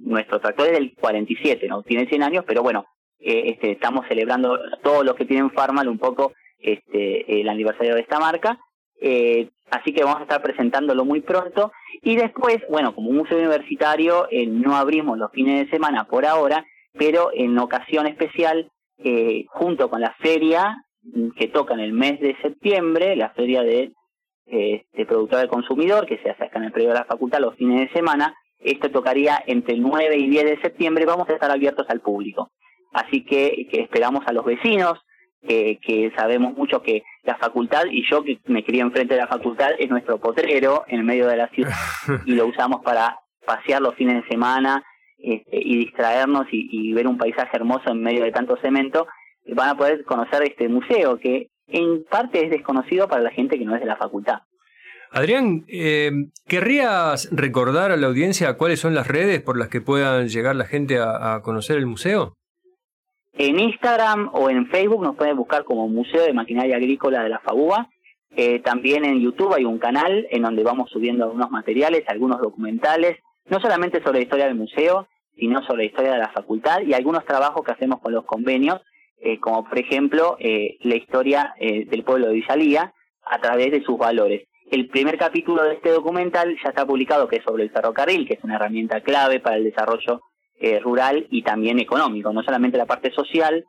nuestro, 0.00 0.40
tractor 0.40 0.66
es 0.66 0.72
del 0.74 0.94
47, 0.94 1.68
¿no? 1.68 1.82
Tiene 1.84 2.06
100 2.06 2.22
años, 2.22 2.44
pero 2.46 2.62
bueno, 2.62 2.84
eh, 3.18 3.44
este, 3.46 3.70
estamos 3.70 4.04
celebrando 4.08 4.58
todos 4.82 5.06
los 5.06 5.14
que 5.14 5.24
tienen 5.24 5.50
Farmal 5.52 5.88
un 5.88 5.98
poco 5.98 6.34
este, 6.58 7.40
el 7.40 7.48
aniversario 7.48 7.94
de 7.94 8.02
esta 8.02 8.20
marca. 8.20 8.58
Eh, 9.00 9.50
así 9.70 9.92
que 9.92 10.04
vamos 10.04 10.20
a 10.20 10.22
estar 10.24 10.42
presentándolo 10.42 11.04
muy 11.04 11.20
pronto. 11.20 11.72
Y 12.02 12.16
después, 12.16 12.58
bueno, 12.68 12.94
como 12.94 13.10
museo 13.10 13.38
universitario, 13.38 14.26
eh, 14.30 14.46
no 14.46 14.76
abrimos 14.76 15.18
los 15.18 15.30
fines 15.32 15.64
de 15.64 15.70
semana 15.70 16.04
por 16.04 16.26
ahora, 16.26 16.64
pero 16.92 17.30
en 17.32 17.58
ocasión 17.58 18.06
especial, 18.06 18.70
eh, 18.98 19.46
junto 19.48 19.90
con 19.90 20.00
la 20.00 20.14
feria 20.20 20.84
mm, 21.02 21.30
que 21.30 21.48
toca 21.48 21.74
en 21.74 21.80
el 21.80 21.92
mes 21.92 22.20
de 22.20 22.36
septiembre, 22.42 23.16
la 23.16 23.30
feria 23.30 23.62
de, 23.62 23.92
eh, 24.46 24.84
de 24.92 25.06
productor 25.06 25.40
del 25.40 25.48
consumidor, 25.48 26.06
que 26.06 26.18
se 26.18 26.30
hace 26.30 26.44
acá 26.44 26.58
en 26.58 26.66
el 26.66 26.72
periodo 26.72 26.92
de 26.94 27.00
la 27.00 27.06
facultad 27.06 27.40
los 27.40 27.56
fines 27.56 27.80
de 27.80 27.94
semana, 27.94 28.34
esto 28.60 28.90
tocaría 28.90 29.42
entre 29.46 29.74
el 29.74 29.82
9 29.82 30.16
y 30.16 30.28
10 30.30 30.44
de 30.44 30.60
septiembre, 30.60 31.04
vamos 31.04 31.28
a 31.28 31.34
estar 31.34 31.50
abiertos 31.50 31.86
al 31.88 32.00
público. 32.00 32.50
Así 32.92 33.24
que, 33.24 33.66
que 33.70 33.80
esperamos 33.80 34.24
a 34.26 34.32
los 34.32 34.44
vecinos, 34.44 35.00
que, 35.46 35.78
que 35.80 36.12
sabemos 36.16 36.54
mucho 36.56 36.82
que 36.82 37.02
la 37.22 37.36
facultad, 37.36 37.84
y 37.90 38.04
yo 38.08 38.22
que 38.22 38.38
me 38.46 38.64
crié 38.64 38.82
enfrente 38.82 39.14
de 39.14 39.20
la 39.20 39.26
facultad, 39.26 39.70
es 39.78 39.88
nuestro 39.90 40.18
potrero 40.18 40.84
en 40.88 41.04
medio 41.04 41.26
de 41.26 41.36
la 41.36 41.48
ciudad 41.48 41.72
y 42.26 42.32
lo 42.32 42.46
usamos 42.46 42.82
para 42.82 43.18
pasear 43.46 43.82
los 43.82 43.94
fines 43.94 44.22
de 44.22 44.28
semana 44.28 44.84
este, 45.18 45.58
y 45.58 45.78
distraernos 45.78 46.46
y, 46.50 46.92
ver 46.92 47.06
un 47.06 47.18
paisaje 47.18 47.56
hermoso 47.56 47.90
en 47.90 48.02
medio 48.02 48.24
de 48.24 48.32
tanto 48.32 48.56
cemento, 48.58 49.06
van 49.54 49.70
a 49.70 49.76
poder 49.76 50.04
conocer 50.04 50.42
este 50.42 50.68
museo 50.68 51.18
que 51.18 51.48
en 51.66 52.04
parte 52.04 52.44
es 52.44 52.50
desconocido 52.50 53.08
para 53.08 53.22
la 53.22 53.30
gente 53.30 53.58
que 53.58 53.64
no 53.64 53.74
es 53.74 53.80
de 53.80 53.86
la 53.86 53.96
facultad. 53.96 54.40
Adrián, 55.10 55.64
eh, 55.68 56.10
¿querrías 56.46 57.28
recordar 57.30 57.92
a 57.92 57.96
la 57.96 58.08
audiencia 58.08 58.56
cuáles 58.56 58.80
son 58.80 58.94
las 58.94 59.06
redes 59.06 59.40
por 59.40 59.56
las 59.56 59.68
que 59.68 59.80
puedan 59.80 60.28
llegar 60.28 60.56
la 60.56 60.66
gente 60.66 60.98
a, 60.98 61.40
conocer 61.42 61.76
el 61.78 61.86
museo? 61.86 62.34
En 63.36 63.58
Instagram 63.58 64.30
o 64.32 64.48
en 64.48 64.68
Facebook 64.68 65.02
nos 65.02 65.16
pueden 65.16 65.36
buscar 65.36 65.64
como 65.64 65.88
Museo 65.88 66.22
de 66.22 66.32
Maquinaria 66.32 66.76
Agrícola 66.76 67.22
de 67.22 67.28
la 67.28 67.40
FABUA. 67.40 67.88
Eh, 68.36 68.60
también 68.60 69.04
en 69.04 69.20
YouTube 69.20 69.54
hay 69.54 69.64
un 69.64 69.78
canal 69.78 70.26
en 70.30 70.42
donde 70.42 70.62
vamos 70.62 70.90
subiendo 70.90 71.24
algunos 71.24 71.50
materiales, 71.50 72.04
algunos 72.06 72.40
documentales, 72.40 73.18
no 73.46 73.60
solamente 73.60 74.02
sobre 74.02 74.18
la 74.18 74.24
historia 74.24 74.46
del 74.46 74.54
museo, 74.54 75.08
sino 75.36 75.62
sobre 75.62 75.78
la 75.78 75.84
historia 75.84 76.12
de 76.12 76.18
la 76.18 76.30
facultad 76.30 76.80
y 76.82 76.94
algunos 76.94 77.24
trabajos 77.24 77.64
que 77.64 77.72
hacemos 77.72 78.00
con 78.00 78.12
los 78.12 78.24
convenios, 78.24 78.80
eh, 79.18 79.40
como 79.40 79.68
por 79.68 79.78
ejemplo 79.78 80.36
eh, 80.38 80.76
la 80.82 80.96
historia 80.96 81.54
eh, 81.58 81.86
del 81.86 82.04
pueblo 82.04 82.28
de 82.28 82.34
Villalía 82.34 82.92
a 83.24 83.40
través 83.40 83.72
de 83.72 83.82
sus 83.82 83.98
valores. 83.98 84.46
El 84.70 84.88
primer 84.88 85.18
capítulo 85.18 85.62
de 85.62 85.74
este 85.74 85.90
documental 85.90 86.56
ya 86.62 86.70
está 86.70 86.86
publicado, 86.86 87.28
que 87.28 87.36
es 87.36 87.44
sobre 87.44 87.64
el 87.64 87.70
ferrocarril, 87.70 88.26
que 88.26 88.34
es 88.34 88.44
una 88.44 88.56
herramienta 88.56 89.00
clave 89.00 89.40
para 89.40 89.56
el 89.56 89.64
desarrollo 89.64 90.22
rural 90.82 91.26
y 91.30 91.42
también 91.42 91.78
económico, 91.78 92.32
no 92.32 92.42
solamente 92.42 92.78
la 92.78 92.86
parte 92.86 93.12
social, 93.12 93.64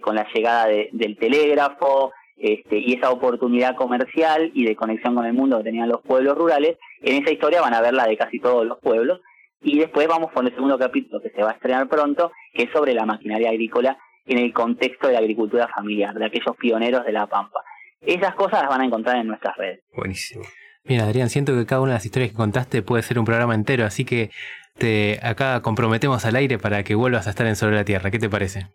con 0.00 0.14
la 0.16 0.26
llegada 0.32 0.66
del 0.66 1.16
telégrafo, 1.18 2.12
este, 2.36 2.78
y 2.78 2.94
esa 2.94 3.10
oportunidad 3.10 3.76
comercial 3.76 4.50
y 4.54 4.64
de 4.64 4.74
conexión 4.74 5.14
con 5.14 5.26
el 5.26 5.32
mundo 5.32 5.58
que 5.58 5.64
tenían 5.64 5.88
los 5.88 6.00
pueblos 6.02 6.36
rurales, 6.36 6.76
en 7.00 7.22
esa 7.22 7.32
historia 7.32 7.60
van 7.60 7.74
a 7.74 7.80
ver 7.80 7.94
la 7.94 8.06
de 8.06 8.16
casi 8.16 8.40
todos 8.40 8.66
los 8.66 8.80
pueblos. 8.80 9.20
Y 9.60 9.78
después 9.78 10.08
vamos 10.08 10.32
con 10.32 10.46
el 10.46 10.54
segundo 10.54 10.76
capítulo 10.76 11.22
que 11.22 11.30
se 11.30 11.42
va 11.42 11.50
a 11.50 11.54
estrenar 11.54 11.88
pronto, 11.88 12.32
que 12.52 12.64
es 12.64 12.70
sobre 12.72 12.94
la 12.94 13.06
maquinaria 13.06 13.50
agrícola 13.50 13.96
en 14.26 14.38
el 14.38 14.52
contexto 14.52 15.06
de 15.06 15.12
la 15.12 15.20
agricultura 15.20 15.68
familiar, 15.68 16.14
de 16.14 16.26
aquellos 16.26 16.56
pioneros 16.56 17.04
de 17.04 17.12
la 17.12 17.28
Pampa. 17.28 17.60
Esas 18.00 18.34
cosas 18.34 18.62
las 18.62 18.70
van 18.70 18.80
a 18.80 18.86
encontrar 18.86 19.16
en 19.18 19.28
nuestras 19.28 19.56
redes. 19.56 19.84
Buenísimo. 19.94 20.42
Mira, 20.84 21.04
Adrián, 21.04 21.30
siento 21.30 21.54
que 21.54 21.64
cada 21.64 21.80
una 21.80 21.92
de 21.92 21.96
las 21.98 22.04
historias 22.04 22.32
que 22.32 22.36
contaste 22.36 22.82
puede 22.82 23.04
ser 23.04 23.20
un 23.20 23.24
programa 23.24 23.54
entero, 23.54 23.84
así 23.84 24.04
que 24.04 24.30
te 24.78 25.18
acá 25.22 25.60
comprometemos 25.62 26.24
al 26.24 26.36
aire 26.36 26.58
para 26.58 26.82
que 26.82 26.94
vuelvas 26.94 27.26
a 27.26 27.30
estar 27.30 27.46
en 27.46 27.56
Sobre 27.56 27.76
la 27.76 27.84
Tierra. 27.84 28.10
¿Qué 28.10 28.18
te 28.18 28.30
parece? 28.30 28.66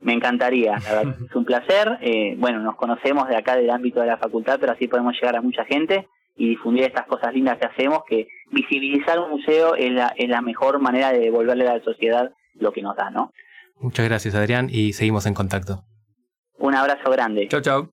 Me 0.00 0.12
encantaría, 0.12 0.76
es 1.28 1.34
un 1.34 1.44
placer. 1.44 1.98
Eh, 2.00 2.34
bueno, 2.38 2.60
nos 2.60 2.76
conocemos 2.76 3.28
de 3.28 3.36
acá 3.36 3.56
del 3.56 3.70
ámbito 3.70 4.00
de 4.00 4.06
la 4.06 4.16
facultad, 4.16 4.58
pero 4.60 4.72
así 4.72 4.88
podemos 4.88 5.14
llegar 5.14 5.36
a 5.36 5.42
mucha 5.42 5.64
gente 5.64 6.08
y 6.36 6.48
difundir 6.50 6.84
estas 6.84 7.06
cosas 7.06 7.34
lindas 7.34 7.58
que 7.58 7.66
hacemos, 7.66 8.02
que 8.08 8.28
visibilizar 8.50 9.18
un 9.18 9.30
museo 9.30 9.74
es 9.74 9.90
la, 9.92 10.14
es 10.16 10.28
la 10.28 10.40
mejor 10.40 10.80
manera 10.80 11.12
de 11.12 11.18
devolverle 11.18 11.68
a 11.68 11.78
la 11.78 11.84
sociedad 11.84 12.30
lo 12.54 12.72
que 12.72 12.82
nos 12.82 12.96
da, 12.96 13.10
¿no? 13.10 13.32
Muchas 13.80 14.08
gracias, 14.08 14.34
Adrián, 14.34 14.68
y 14.70 14.92
seguimos 14.92 15.26
en 15.26 15.34
contacto. 15.34 15.82
Un 16.58 16.74
abrazo 16.74 17.10
grande. 17.10 17.48
Chao, 17.48 17.60
chao. 17.60 17.90